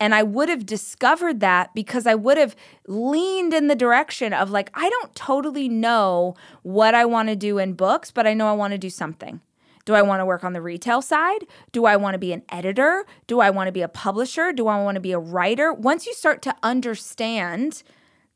And 0.00 0.14
I 0.14 0.22
would 0.22 0.48
have 0.48 0.64
discovered 0.64 1.40
that 1.40 1.74
because 1.74 2.06
I 2.06 2.14
would 2.14 2.38
have 2.38 2.54
leaned 2.86 3.52
in 3.52 3.66
the 3.66 3.74
direction 3.74 4.32
of 4.32 4.50
like 4.50 4.70
I 4.74 4.88
don't 4.88 5.12
totally 5.16 5.68
know 5.68 6.36
what 6.62 6.94
I 6.94 7.04
want 7.04 7.28
to 7.28 7.36
do 7.36 7.58
in 7.58 7.72
books, 7.72 8.12
but 8.12 8.24
I 8.24 8.34
know 8.34 8.46
I 8.46 8.52
want 8.52 8.72
to 8.72 8.78
do 8.78 8.90
something. 8.90 9.40
Do 9.88 9.94
I 9.94 10.02
want 10.02 10.20
to 10.20 10.26
work 10.26 10.44
on 10.44 10.52
the 10.52 10.60
retail 10.60 11.00
side? 11.00 11.46
Do 11.72 11.86
I 11.86 11.96
want 11.96 12.12
to 12.12 12.18
be 12.18 12.34
an 12.34 12.42
editor? 12.50 13.06
Do 13.26 13.40
I 13.40 13.48
want 13.48 13.68
to 13.68 13.72
be 13.72 13.80
a 13.80 13.88
publisher? 13.88 14.52
Do 14.52 14.68
I 14.68 14.82
want 14.82 14.96
to 14.96 15.00
be 15.00 15.12
a 15.12 15.18
writer? 15.18 15.72
Once 15.72 16.04
you 16.06 16.12
start 16.12 16.42
to 16.42 16.54
understand 16.62 17.82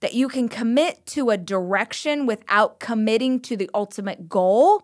that 0.00 0.14
you 0.14 0.28
can 0.28 0.48
commit 0.48 1.04
to 1.08 1.28
a 1.28 1.36
direction 1.36 2.24
without 2.24 2.80
committing 2.80 3.38
to 3.40 3.58
the 3.58 3.68
ultimate 3.74 4.30
goal, 4.30 4.82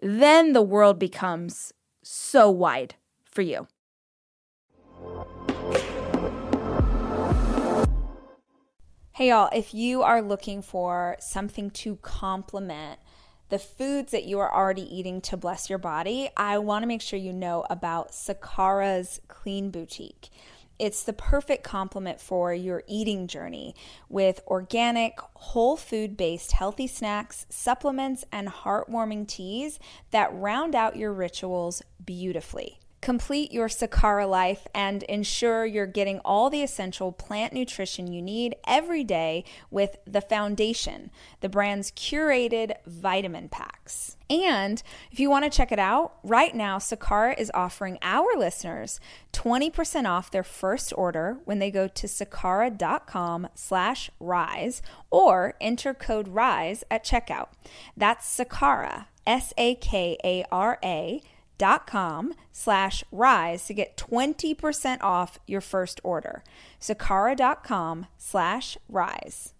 then 0.00 0.54
the 0.54 0.62
world 0.62 0.98
becomes 0.98 1.74
so 2.02 2.48
wide 2.48 2.94
for 3.30 3.42
you. 3.42 3.68
Hey, 9.12 9.28
y'all, 9.28 9.50
if 9.52 9.74
you 9.74 10.00
are 10.00 10.22
looking 10.22 10.62
for 10.62 11.18
something 11.20 11.68
to 11.72 11.96
complement 11.96 12.98
the 13.48 13.58
foods 13.58 14.12
that 14.12 14.24
you 14.24 14.38
are 14.40 14.54
already 14.54 14.82
eating 14.94 15.20
to 15.22 15.36
bless 15.36 15.68
your 15.70 15.78
body, 15.78 16.28
I 16.36 16.58
want 16.58 16.82
to 16.82 16.86
make 16.86 17.00
sure 17.00 17.18
you 17.18 17.32
know 17.32 17.64
about 17.70 18.12
Sakara's 18.12 19.20
Clean 19.28 19.70
Boutique. 19.70 20.28
It's 20.78 21.02
the 21.02 21.12
perfect 21.12 21.64
complement 21.64 22.20
for 22.20 22.54
your 22.54 22.84
eating 22.86 23.26
journey 23.26 23.74
with 24.08 24.40
organic, 24.46 25.18
whole 25.34 25.76
food 25.76 26.16
based 26.16 26.52
healthy 26.52 26.86
snacks, 26.86 27.46
supplements, 27.48 28.24
and 28.30 28.48
heartwarming 28.48 29.26
teas 29.26 29.80
that 30.12 30.32
round 30.32 30.76
out 30.76 30.96
your 30.96 31.12
rituals 31.12 31.82
beautifully. 32.04 32.78
Complete 33.00 33.52
your 33.52 33.68
Sakara 33.68 34.28
life 34.28 34.66
and 34.74 35.04
ensure 35.04 35.64
you're 35.64 35.86
getting 35.86 36.18
all 36.24 36.50
the 36.50 36.62
essential 36.62 37.12
plant 37.12 37.52
nutrition 37.52 38.12
you 38.12 38.20
need 38.20 38.56
every 38.66 39.04
day 39.04 39.44
with 39.70 39.96
The 40.04 40.20
Foundation, 40.20 41.10
the 41.40 41.48
brand's 41.48 41.92
curated 41.92 42.72
vitamin 42.86 43.48
packs. 43.48 44.16
And 44.28 44.82
if 45.10 45.20
you 45.20 45.30
want 45.30 45.44
to 45.44 45.50
check 45.50 45.70
it 45.70 45.78
out, 45.78 46.14
right 46.22 46.54
now 46.54 46.78
Sakara 46.78 47.38
is 47.38 47.52
offering 47.54 47.98
our 48.02 48.36
listeners 48.36 48.98
20% 49.32 50.06
off 50.06 50.30
their 50.30 50.42
first 50.42 50.92
order 50.96 51.38
when 51.44 51.60
they 51.60 51.70
go 51.70 51.86
to 51.88 52.06
sakara.com 52.06 53.48
slash 53.54 54.10
rise 54.18 54.82
or 55.10 55.54
enter 55.60 55.94
code 55.94 56.28
RISE 56.28 56.82
at 56.90 57.04
checkout. 57.04 57.48
That's 57.96 58.36
Sakara, 58.36 59.06
S-A-K-A-R-A 59.26 61.22
dot 61.58 61.86
com 61.86 62.34
slash 62.52 63.04
rise 63.12 63.66
to 63.66 63.74
get 63.74 63.96
20% 63.96 65.02
off 65.02 65.38
your 65.46 65.60
first 65.60 66.00
order. 66.02 66.42
Sakara.com 66.80 68.06
slash 68.16 68.78
rise. 68.88 69.52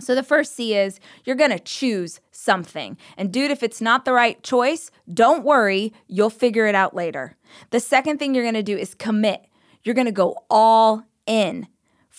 So 0.00 0.14
the 0.14 0.22
first 0.22 0.54
C 0.54 0.74
is 0.74 0.98
you're 1.24 1.36
going 1.36 1.50
to 1.50 1.58
choose 1.58 2.20
something. 2.30 2.96
And 3.16 3.32
dude, 3.32 3.50
if 3.50 3.62
it's 3.62 3.80
not 3.80 4.04
the 4.04 4.12
right 4.12 4.42
choice, 4.42 4.90
don't 5.12 5.44
worry, 5.44 5.92
you'll 6.06 6.30
figure 6.30 6.66
it 6.66 6.74
out 6.74 6.94
later. 6.94 7.36
The 7.70 7.80
second 7.80 8.18
thing 8.18 8.34
you're 8.34 8.44
going 8.44 8.54
to 8.54 8.62
do 8.62 8.78
is 8.78 8.94
commit. 8.94 9.44
You're 9.82 9.94
going 9.94 10.06
to 10.06 10.12
go 10.12 10.36
all 10.48 11.04
in 11.26 11.68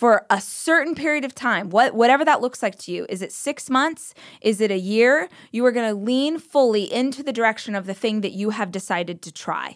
for 0.02 0.26
a 0.32 0.42
certain 0.42 0.96
period 0.96 1.24
of 1.24 1.36
time, 1.36 1.70
what, 1.70 1.94
whatever 1.94 2.26
that 2.26 2.42
looks 2.42 2.64
like 2.64 2.76
to 2.76 2.92
you. 2.92 3.06
Is 3.08 3.22
it 3.22 3.32
six 3.32 3.70
months? 3.70 4.16
Is 4.42 4.60
it 4.60 4.72
a 4.72 4.80
year? 4.80 5.30
You 5.52 5.64
are 5.68 5.72
going 5.72 5.88
to 5.88 5.94
lean 5.94 6.40
fully 6.40 6.92
into 6.92 7.22
the 7.22 7.32
direction 7.32 7.76
of 7.76 7.86
the 7.86 7.94
thing 7.94 8.22
that 8.22 8.32
you 8.32 8.50
have 8.50 8.72
decided 8.72 9.22
to 9.22 9.32
try. 9.32 9.76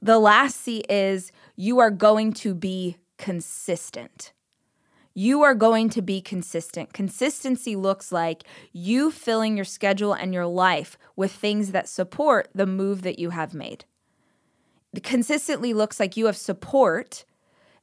The 0.00 0.20
last 0.20 0.60
C 0.60 0.84
is 0.88 1.32
you 1.56 1.80
are 1.80 1.90
going 1.90 2.34
to 2.34 2.54
be 2.54 2.98
consistent. 3.18 4.32
You 5.12 5.42
are 5.42 5.56
going 5.56 5.88
to 5.88 6.02
be 6.02 6.20
consistent. 6.20 6.92
Consistency 6.92 7.74
looks 7.74 8.12
like 8.12 8.44
you 8.72 9.10
filling 9.10 9.56
your 9.56 9.64
schedule 9.64 10.12
and 10.12 10.32
your 10.32 10.46
life 10.46 10.96
with 11.16 11.32
things 11.32 11.72
that 11.72 11.88
support 11.88 12.46
the 12.54 12.64
move 12.64 13.02
that 13.02 13.18
you 13.18 13.30
have 13.30 13.54
made. 13.54 13.86
Consistently 15.02 15.74
looks 15.74 15.98
like 15.98 16.16
you 16.16 16.26
have 16.26 16.36
support 16.36 17.24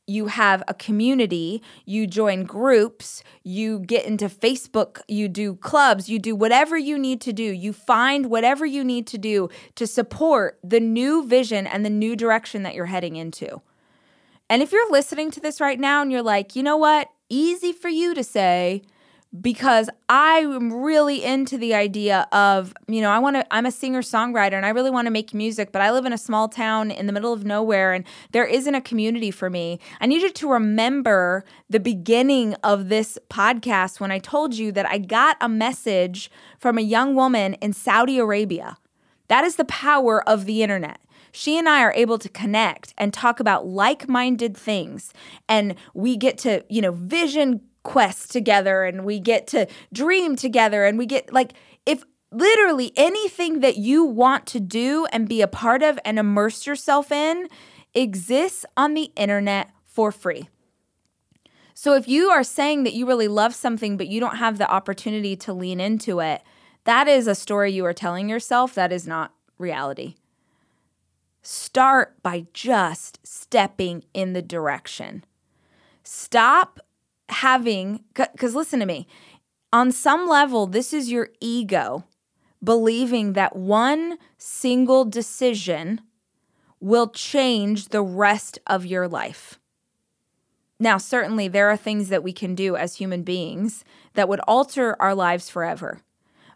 you 0.05 0.27
have 0.27 0.63
a 0.67 0.73
community, 0.73 1.61
you 1.85 2.07
join 2.07 2.43
groups, 2.43 3.23
you 3.43 3.79
get 3.79 4.05
into 4.05 4.27
Facebook, 4.27 4.99
you 5.07 5.27
do 5.27 5.55
clubs, 5.55 6.09
you 6.09 6.19
do 6.19 6.35
whatever 6.35 6.77
you 6.77 6.97
need 6.97 7.21
to 7.21 7.31
do. 7.31 7.43
You 7.43 7.71
find 7.71 8.29
whatever 8.29 8.65
you 8.65 8.83
need 8.83 9.07
to 9.07 9.17
do 9.17 9.49
to 9.75 9.87
support 9.87 10.59
the 10.63 10.79
new 10.79 11.25
vision 11.25 11.65
and 11.65 11.85
the 11.85 11.89
new 11.89 12.15
direction 12.15 12.63
that 12.63 12.75
you're 12.75 12.87
heading 12.87 13.15
into. 13.15 13.61
And 14.49 14.61
if 14.61 14.71
you're 14.71 14.91
listening 14.91 15.31
to 15.31 15.39
this 15.39 15.61
right 15.61 15.79
now 15.79 16.01
and 16.01 16.11
you're 16.11 16.21
like, 16.21 16.55
you 16.55 16.63
know 16.63 16.77
what? 16.77 17.09
Easy 17.29 17.71
for 17.71 17.89
you 17.89 18.13
to 18.13 18.23
say, 18.23 18.83
because 19.41 19.89
I 20.09 20.39
am 20.39 20.71
really 20.71 21.23
into 21.23 21.57
the 21.57 21.73
idea 21.73 22.27
of, 22.31 22.73
you 22.87 23.01
know, 23.01 23.09
I 23.09 23.17
want 23.17 23.35
to, 23.35 23.53
I'm 23.53 23.65
a 23.65 23.71
singer 23.71 24.01
songwriter 24.01 24.53
and 24.53 24.65
I 24.65 24.69
really 24.69 24.91
want 24.91 25.07
to 25.07 25.11
make 25.11 25.33
music, 25.33 25.71
but 25.71 25.81
I 25.81 25.91
live 25.91 26.05
in 26.05 26.13
a 26.13 26.17
small 26.17 26.47
town 26.47 26.91
in 26.91 27.07
the 27.07 27.13
middle 27.13 27.33
of 27.33 27.43
nowhere 27.43 27.93
and 27.93 28.05
there 28.31 28.45
isn't 28.45 28.75
a 28.75 28.81
community 28.81 29.31
for 29.31 29.49
me. 29.49 29.79
I 29.99 30.05
need 30.05 30.21
you 30.21 30.31
to 30.31 30.49
remember 30.49 31.43
the 31.67 31.79
beginning 31.79 32.53
of 32.63 32.89
this 32.89 33.17
podcast 33.29 33.99
when 33.99 34.11
I 34.11 34.19
told 34.19 34.53
you 34.55 34.71
that 34.73 34.87
I 34.87 34.99
got 34.99 35.37
a 35.41 35.49
message 35.49 36.29
from 36.59 36.77
a 36.77 36.81
young 36.81 37.15
woman 37.15 37.55
in 37.55 37.73
Saudi 37.73 38.19
Arabia. 38.19 38.77
That 39.29 39.43
is 39.43 39.55
the 39.55 39.65
power 39.65 40.27
of 40.29 40.45
the 40.45 40.61
internet 40.61 40.99
she 41.35 41.57
and 41.57 41.67
I 41.67 41.81
are 41.81 41.93
able 41.95 42.19
to 42.19 42.29
connect 42.29 42.93
and 42.95 43.11
talk 43.11 43.39
about 43.39 43.65
like 43.65 44.07
minded 44.07 44.55
things. 44.55 45.11
And 45.49 45.73
we 45.95 46.15
get 46.15 46.37
to, 46.39 46.63
you 46.69 46.79
know, 46.79 46.91
vision 46.91 47.61
quests 47.83 48.27
together 48.27 48.83
and 48.83 49.05
we 49.05 49.19
get 49.19 49.45
to 49.47 49.67
dream 49.91 50.35
together 50.35 50.85
and 50.85 50.97
we 50.97 51.05
get 51.05 51.31
like 51.33 51.53
if 51.85 52.03
literally 52.31 52.91
anything 52.95 53.59
that 53.59 53.77
you 53.77 54.03
want 54.03 54.45
to 54.47 54.59
do 54.59 55.05
and 55.11 55.29
be 55.29 55.41
a 55.41 55.47
part 55.47 55.83
of 55.83 55.99
and 56.03 56.17
immerse 56.17 56.65
yourself 56.65 57.11
in 57.11 57.47
exists 57.93 58.65
on 58.75 58.93
the 58.93 59.11
internet 59.15 59.69
for 59.85 60.11
free. 60.11 60.49
So 61.75 61.93
if 61.93 62.07
you 62.07 62.29
are 62.29 62.43
saying 62.43 62.83
that 62.83 62.93
you 62.93 63.05
really 63.05 63.27
love 63.27 63.53
something 63.53 63.97
but 63.97 64.07
you 64.07 64.19
don't 64.19 64.37
have 64.37 64.57
the 64.57 64.69
opportunity 64.69 65.35
to 65.37 65.53
lean 65.53 65.79
into 65.79 66.19
it, 66.19 66.41
that 66.85 67.07
is 67.07 67.27
a 67.27 67.35
story 67.35 67.71
you 67.71 67.85
are 67.85 67.93
telling 67.93 68.29
yourself 68.29 68.73
that 68.73 68.91
is 68.91 69.07
not 69.07 69.33
reality. 69.57 70.15
Start 71.41 72.21
by 72.23 72.47
just 72.53 73.19
stepping 73.23 74.05
in 74.13 74.33
the 74.33 74.41
direction. 74.41 75.25
Stop 76.03 76.79
having, 77.29 78.03
because 78.13 78.55
listen 78.55 78.79
to 78.79 78.85
me, 78.85 79.07
on 79.71 79.91
some 79.91 80.27
level, 80.27 80.67
this 80.67 80.93
is 80.93 81.11
your 81.11 81.29
ego 81.39 82.05
believing 82.63 83.33
that 83.33 83.55
one 83.55 84.17
single 84.37 85.03
decision 85.03 86.01
will 86.79 87.07
change 87.09 87.89
the 87.89 88.01
rest 88.01 88.59
of 88.67 88.85
your 88.85 89.07
life. 89.07 89.59
Now, 90.79 90.97
certainly, 90.97 91.47
there 91.47 91.69
are 91.69 91.77
things 91.77 92.09
that 92.09 92.23
we 92.23 92.33
can 92.33 92.55
do 92.55 92.75
as 92.75 92.95
human 92.95 93.23
beings 93.23 93.85
that 94.15 94.27
would 94.27 94.41
alter 94.41 94.95
our 95.01 95.15
lives 95.15 95.49
forever. 95.49 96.01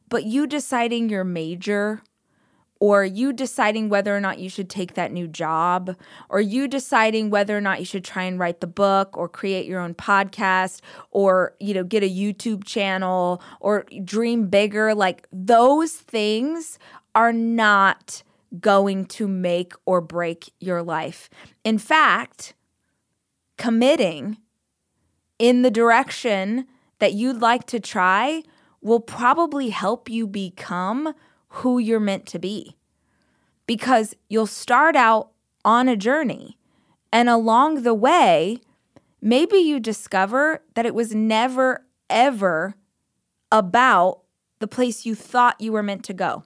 But 0.10 0.26
you 0.26 0.48
deciding 0.48 1.10
your 1.10 1.24
major 1.24 2.02
or 2.80 3.04
you 3.04 3.34
deciding 3.34 3.90
whether 3.90 4.16
or 4.16 4.20
not 4.20 4.40
you 4.40 4.50
should 4.50 4.70
take 4.70 4.94
that 4.94 5.12
new 5.12 5.28
job, 5.28 5.96
or 6.30 6.40
you 6.40 6.68
deciding 6.68 7.30
whether 7.30 7.58
or 7.58 7.62
not 7.62 7.80
you 7.80 7.86
should 7.86 8.04
try 8.04 8.24
and 8.24 8.40
write 8.40 8.62
the 8.62 8.68
book 8.68 9.18
or 9.18 9.28
create 9.28 9.66
your 9.66 9.80
own 9.80 9.94
podcast 9.94 10.82
or, 11.12 11.56
you 11.60 11.74
know, 11.74 11.84
get 11.84 12.04
a 12.04 12.10
YouTube 12.10 12.64
channel 12.64 13.42
or 13.60 13.86
dream 14.04 14.48
bigger, 14.48 14.94
like 14.94 15.28
those 15.32 15.94
things 15.94 16.78
are 17.16 17.34
not 17.34 18.24
going 18.60 19.06
to 19.06 19.28
make 19.28 19.74
or 19.86 20.00
break 20.02 20.52
your 20.60 20.82
life. 20.84 21.30
In 21.64 21.78
fact, 21.78 22.54
committing 23.58 24.38
in 25.40 25.64
the 25.64 25.72
direction 25.72 26.66
that 27.00 27.14
you'd 27.14 27.42
like 27.42 27.66
to 27.66 27.80
try 27.80 28.44
will 28.82 29.00
probably 29.00 29.70
help 29.70 30.10
you 30.10 30.28
become 30.28 31.14
who 31.58 31.80
you're 31.80 32.00
meant 32.00 32.26
to 32.28 32.40
be. 32.40 32.76
Because 33.66 34.16
you'll 34.30 34.48
start 34.48 34.96
out 34.96 35.32
on 35.66 35.88
a 35.88 35.96
journey, 35.96 36.58
and 37.12 37.30
along 37.30 37.84
the 37.84 37.94
way, 37.94 38.60
maybe 39.22 39.58
you 39.58 39.80
discover 39.80 40.64
that 40.76 40.86
it 40.86 40.96
was 40.96 41.14
never, 41.14 41.86
ever 42.10 42.76
about 43.52 44.22
the 44.60 44.68
place 44.68 45.06
you 45.06 45.16
thought 45.16 45.60
you 45.60 45.72
were 45.72 45.84
meant 45.84 46.04
to 46.06 46.14
go. 46.14 46.44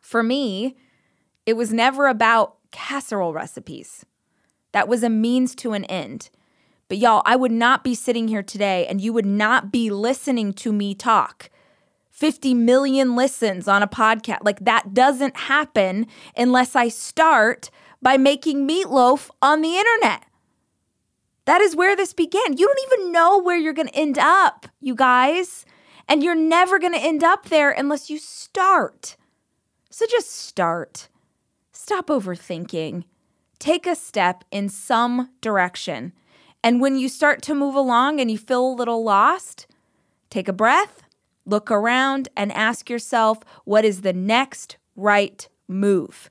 For 0.00 0.22
me, 0.22 0.76
it 1.46 1.54
was 1.54 1.72
never 1.72 2.06
about 2.06 2.56
casserole 2.70 3.32
recipes. 3.32 4.04
That 4.72 4.88
was 4.88 5.02
a 5.02 5.10
means 5.10 5.54
to 5.56 5.72
an 5.72 5.84
end. 5.86 6.30
But 6.88 6.98
y'all, 6.98 7.22
I 7.24 7.36
would 7.36 7.52
not 7.52 7.84
be 7.84 7.94
sitting 7.94 8.28
here 8.28 8.42
today 8.42 8.86
and 8.86 9.00
you 9.00 9.12
would 9.12 9.26
not 9.26 9.72
be 9.72 9.90
listening 9.90 10.52
to 10.54 10.72
me 10.72 10.94
talk 10.94 11.50
50 12.12 12.52
million 12.54 13.16
listens 13.16 13.66
on 13.66 13.82
a 13.82 13.88
podcast. 13.88 14.40
Like 14.42 14.60
that 14.60 14.94
doesn't 14.94 15.36
happen 15.36 16.06
unless 16.36 16.76
I 16.76 16.88
start 16.88 17.70
by 18.00 18.18
making 18.18 18.68
meatloaf 18.68 19.30
on 19.40 19.62
the 19.62 19.76
internet. 19.76 20.24
That 21.46 21.60
is 21.60 21.74
where 21.74 21.96
this 21.96 22.12
began. 22.12 22.56
You 22.56 22.66
don't 22.66 22.92
even 22.92 23.12
know 23.12 23.40
where 23.40 23.56
you're 23.56 23.72
going 23.72 23.88
to 23.88 23.96
end 23.96 24.18
up, 24.18 24.66
you 24.80 24.94
guys. 24.94 25.64
And 26.08 26.22
you're 26.22 26.34
never 26.34 26.78
going 26.78 26.92
to 26.92 27.02
end 27.02 27.24
up 27.24 27.48
there 27.48 27.70
unless 27.70 28.10
you 28.10 28.18
start. 28.18 29.16
So 29.90 30.04
just 30.08 30.30
start. 30.30 31.08
Stop 31.72 32.08
overthinking. 32.08 33.04
Take 33.58 33.86
a 33.86 33.94
step 33.94 34.44
in 34.50 34.68
some 34.68 35.30
direction. 35.40 36.12
And 36.62 36.80
when 36.80 36.96
you 36.96 37.08
start 37.08 37.40
to 37.42 37.54
move 37.54 37.74
along 37.74 38.20
and 38.20 38.30
you 38.30 38.38
feel 38.38 38.66
a 38.66 38.74
little 38.74 39.02
lost, 39.02 39.66
take 40.28 40.48
a 40.48 40.52
breath 40.52 41.01
Look 41.44 41.70
around 41.70 42.28
and 42.36 42.52
ask 42.52 42.88
yourself 42.88 43.40
what 43.64 43.84
is 43.84 44.02
the 44.02 44.12
next 44.12 44.76
right 44.96 45.48
move? 45.68 46.30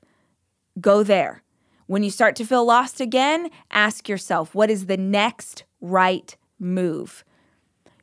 Go 0.80 1.02
there. 1.02 1.42
When 1.86 2.02
you 2.02 2.10
start 2.10 2.36
to 2.36 2.46
feel 2.46 2.64
lost 2.64 3.00
again, 3.00 3.50
ask 3.70 4.08
yourself 4.08 4.54
what 4.54 4.70
is 4.70 4.86
the 4.86 4.96
next 4.96 5.64
right 5.80 6.34
move? 6.58 7.24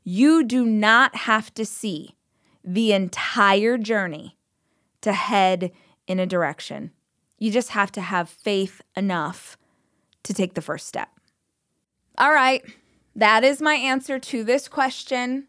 You 0.04 0.43
do 0.43 0.65
not 0.65 1.15
have 1.15 1.54
to 1.56 1.65
see 1.65 2.15
the 2.63 2.93
entire 2.93 3.78
journey 3.78 4.38
to 5.02 5.13
head 5.13 5.72
in 6.08 6.19
a 6.19 6.28
direction. 6.28 6.91
You 7.38 7.52
just 7.52 7.69
have 7.69 7.91
to 7.93 8.02
have 8.02 8.30
faith 8.30 8.82
enough 8.95 9.58
to 10.24 10.34
take 10.34 10.54
the 10.54 10.62
first 10.62 10.88
step. 10.88 11.10
All 12.17 12.34
right, 12.34 12.63
that 13.15 13.43
is 13.43 13.62
my 13.62 13.76
answer 13.76 14.19
to 14.19 14.43
this 14.43 14.67
question 14.67 15.48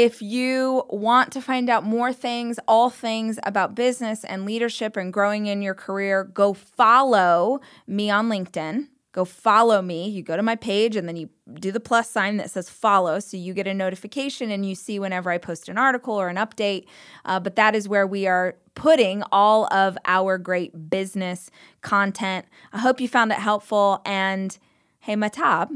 If 0.00 0.22
you 0.22 0.84
want 0.90 1.32
to 1.32 1.40
find 1.40 1.68
out 1.68 1.82
more 1.82 2.12
things, 2.12 2.60
all 2.68 2.88
things 2.88 3.40
about 3.42 3.74
business 3.74 4.22
and 4.22 4.44
leadership 4.44 4.96
and 4.96 5.12
growing 5.12 5.46
in 5.46 5.60
your 5.60 5.74
career, 5.74 6.22
go 6.22 6.54
follow 6.54 7.60
me 7.84 8.08
on 8.08 8.28
LinkedIn. 8.28 8.86
Go 9.10 9.24
follow 9.24 9.82
me. 9.82 10.08
You 10.08 10.22
go 10.22 10.36
to 10.36 10.42
my 10.44 10.54
page 10.54 10.94
and 10.94 11.08
then 11.08 11.16
you 11.16 11.30
do 11.54 11.72
the 11.72 11.80
plus 11.80 12.08
sign 12.08 12.36
that 12.36 12.48
says 12.52 12.70
follow. 12.70 13.18
So 13.18 13.36
you 13.36 13.52
get 13.52 13.66
a 13.66 13.74
notification 13.74 14.52
and 14.52 14.64
you 14.64 14.76
see 14.76 15.00
whenever 15.00 15.32
I 15.32 15.38
post 15.38 15.68
an 15.68 15.76
article 15.76 16.14
or 16.14 16.28
an 16.28 16.36
update. 16.36 16.84
Uh, 17.24 17.40
but 17.40 17.56
that 17.56 17.74
is 17.74 17.88
where 17.88 18.06
we 18.06 18.28
are 18.28 18.54
putting 18.76 19.24
all 19.32 19.66
of 19.74 19.98
our 20.04 20.38
great 20.38 20.88
business 20.88 21.50
content. 21.80 22.46
I 22.72 22.78
hope 22.78 23.00
you 23.00 23.08
found 23.08 23.32
it 23.32 23.38
helpful. 23.38 24.00
And 24.06 24.56
hey, 25.00 25.16
Matab, 25.16 25.70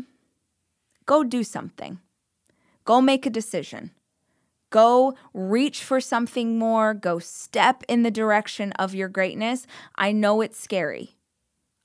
go 1.07 1.25
do 1.25 1.43
something. 1.43 1.99
Go 2.85 3.01
make 3.01 3.27
a 3.27 3.31
decision. 3.31 3.91
Go 4.73 5.15
reach 5.35 5.85
for 5.85 6.01
something 6.01 6.59
more. 6.59 6.95
Go 6.95 7.19
step 7.19 7.85
in 7.89 8.03
the 8.03 8.11
direction 8.11 8.73
of 8.73 8.95
your 8.95 9.09
greatness. 9.09 9.67
I 9.97 10.13
know 10.13 10.41
it's 10.41 10.59
scary. 10.59 11.15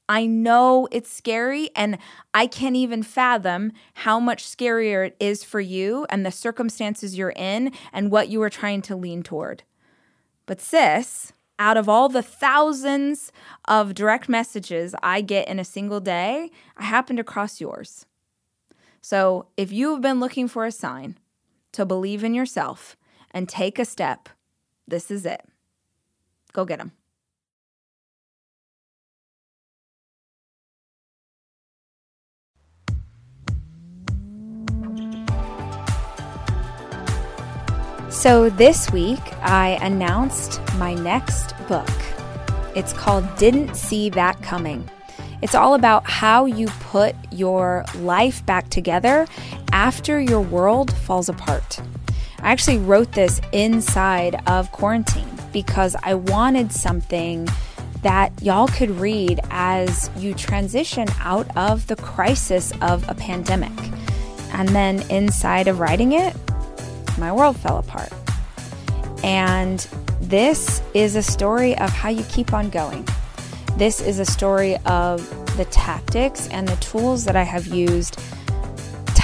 I 0.07 0.25
know 0.25 0.87
it's 0.89 1.11
scary, 1.11 1.69
and 1.75 1.97
I 2.33 2.47
can't 2.47 2.77
even 2.77 3.03
fathom 3.03 3.73
how 3.93 4.21
much 4.21 4.45
scarier 4.45 5.05
it 5.05 5.17
is 5.19 5.43
for 5.43 5.59
you 5.59 6.07
and 6.09 6.25
the 6.25 6.31
circumstances 6.31 7.17
you're 7.17 7.33
in 7.35 7.73
and 7.91 8.09
what 8.09 8.29
you 8.29 8.41
are 8.41 8.49
trying 8.49 8.81
to 8.83 8.95
lean 8.95 9.21
toward. 9.21 9.63
But, 10.45 10.61
sis, 10.61 11.33
out 11.59 11.75
of 11.75 11.89
all 11.89 12.07
the 12.07 12.23
thousands 12.23 13.33
of 13.65 13.95
direct 13.95 14.29
messages 14.29 14.95
I 15.03 15.19
get 15.19 15.49
in 15.49 15.59
a 15.59 15.65
single 15.65 15.99
day, 15.99 16.51
I 16.77 16.85
happened 16.85 17.17
to 17.17 17.25
cross 17.25 17.59
yours. 17.59 18.05
So, 19.01 19.47
if 19.57 19.73
you 19.73 19.91
have 19.91 20.01
been 20.01 20.21
looking 20.21 20.47
for 20.47 20.65
a 20.65 20.71
sign 20.71 21.17
to 21.73 21.85
believe 21.85 22.23
in 22.23 22.33
yourself 22.33 22.97
and 23.31 23.47
take 23.47 23.79
a 23.79 23.85
step, 23.85 24.29
this 24.87 25.11
is 25.11 25.25
it. 25.25 25.45
Go 26.53 26.65
get 26.65 26.79
them. 26.79 26.91
So 38.09 38.49
this 38.49 38.91
week, 38.91 39.19
I 39.43 39.77
announced 39.81 40.59
my 40.77 40.95
next 40.95 41.53
book. 41.67 41.87
It's 42.75 42.91
called 42.91 43.23
Didn't 43.37 43.75
See 43.75 44.09
That 44.09 44.41
Coming. 44.41 44.89
It's 45.43 45.53
all 45.53 45.75
about 45.75 46.09
how 46.09 46.45
you 46.45 46.67
put 46.79 47.15
your 47.31 47.85
life 47.95 48.43
back 48.45 48.69
together 48.69 49.27
after 49.71 50.19
your 50.19 50.41
world 50.41 50.93
falls 50.93 51.29
apart. 51.29 51.79
I 52.39 52.51
actually 52.51 52.77
wrote 52.77 53.11
this 53.13 53.41
inside 53.51 54.41
of 54.47 54.71
quarantine 54.71 55.29
because 55.51 55.95
I 56.03 56.13
wanted 56.13 56.71
something 56.71 57.47
that 58.03 58.31
y'all 58.41 58.67
could 58.67 58.91
read 58.91 59.39
as 59.49 60.09
you 60.17 60.33
transition 60.33 61.07
out 61.19 61.55
of 61.57 61.87
the 61.87 61.95
crisis 61.95 62.71
of 62.81 63.07
a 63.09 63.15
pandemic. 63.15 63.71
And 64.53 64.69
then 64.69 65.01
inside 65.09 65.67
of 65.67 65.79
writing 65.79 66.13
it, 66.13 66.35
my 67.17 67.31
world 67.31 67.57
fell 67.57 67.79
apart. 67.79 68.13
And 69.23 69.79
this 70.21 70.81
is 70.93 71.15
a 71.15 71.23
story 71.23 71.77
of 71.77 71.89
how 71.89 72.09
you 72.09 72.23
keep 72.25 72.53
on 72.53 72.69
going. 72.69 73.07
This 73.77 73.99
is 73.99 74.19
a 74.19 74.25
story 74.25 74.77
of 74.85 75.27
the 75.57 75.65
tactics 75.65 76.47
and 76.49 76.67
the 76.67 76.75
tools 76.77 77.25
that 77.25 77.35
I 77.35 77.43
have 77.43 77.67
used 77.67 78.19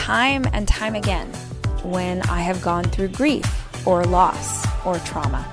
time 0.04 0.46
and 0.52 0.68
time 0.68 0.96
again 0.96 1.30
when 1.82 2.22
I 2.24 2.42
have 2.42 2.62
gone 2.62 2.84
through 2.84 3.08
grief 3.08 3.88
or 3.88 4.04
loss 4.04 4.68
or 4.86 5.00
trauma. 5.00 5.50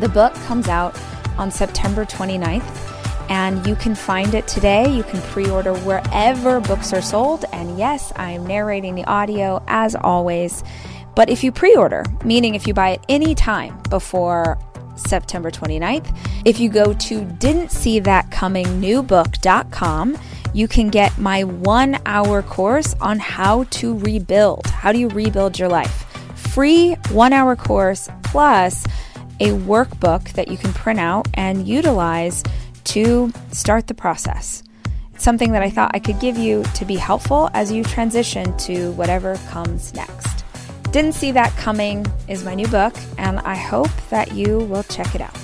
The 0.00 0.08
book 0.10 0.34
comes 0.34 0.68
out 0.68 1.00
on 1.38 1.50
September 1.50 2.04
29th, 2.04 3.30
and 3.30 3.66
you 3.66 3.74
can 3.74 3.94
find 3.94 4.34
it 4.34 4.46
today. 4.46 4.94
You 4.94 5.02
can 5.02 5.18
pre 5.32 5.48
order 5.48 5.74
wherever 5.78 6.60
books 6.60 6.92
are 6.92 7.00
sold. 7.00 7.46
And 7.54 7.78
yes, 7.78 8.12
I 8.16 8.32
am 8.32 8.46
narrating 8.46 8.96
the 8.96 9.04
audio 9.04 9.64
as 9.66 9.94
always. 9.94 10.62
But 11.16 11.30
if 11.30 11.42
you 11.42 11.50
pre 11.50 11.74
order, 11.74 12.04
meaning 12.22 12.54
if 12.54 12.66
you 12.66 12.74
buy 12.74 12.90
it 12.90 13.00
any 13.08 13.34
time 13.34 13.80
before 13.88 14.58
September 14.96 15.50
29th, 15.50 16.16
if 16.44 16.60
you 16.60 16.68
go 16.68 16.92
to 16.92 17.24
didn't 17.24 17.70
see 17.70 17.98
that 18.00 18.30
coming 18.30 18.66
newbook.com, 18.80 20.16
you 20.52 20.68
can 20.68 20.88
get 20.88 21.18
my 21.18 21.44
one 21.44 21.98
hour 22.06 22.42
course 22.42 22.94
on 23.00 23.18
how 23.18 23.64
to 23.64 23.98
rebuild. 23.98 24.66
How 24.66 24.92
do 24.92 24.98
you 24.98 25.08
rebuild 25.08 25.58
your 25.58 25.68
life? 25.68 26.06
Free 26.34 26.94
one 27.10 27.32
hour 27.32 27.56
course 27.56 28.08
plus 28.22 28.86
a 29.40 29.48
workbook 29.48 30.32
that 30.32 30.48
you 30.48 30.56
can 30.56 30.72
print 30.72 31.00
out 31.00 31.26
and 31.34 31.66
utilize 31.66 32.44
to 32.84 33.32
start 33.50 33.88
the 33.88 33.94
process. 33.94 34.62
It's 35.12 35.24
something 35.24 35.52
that 35.52 35.62
I 35.62 35.70
thought 35.70 35.90
I 35.94 35.98
could 35.98 36.20
give 36.20 36.36
you 36.36 36.62
to 36.74 36.84
be 36.84 36.96
helpful 36.96 37.50
as 37.54 37.72
you 37.72 37.82
transition 37.82 38.56
to 38.58 38.92
whatever 38.92 39.36
comes 39.48 39.92
next. 39.94 40.43
Didn't 40.94 41.14
See 41.14 41.32
That 41.32 41.50
Coming 41.56 42.06
is 42.28 42.44
my 42.44 42.54
new 42.54 42.68
book, 42.68 42.94
and 43.18 43.40
I 43.40 43.56
hope 43.56 43.90
that 44.10 44.30
you 44.30 44.58
will 44.60 44.84
check 44.84 45.16
it 45.16 45.20
out. 45.20 45.36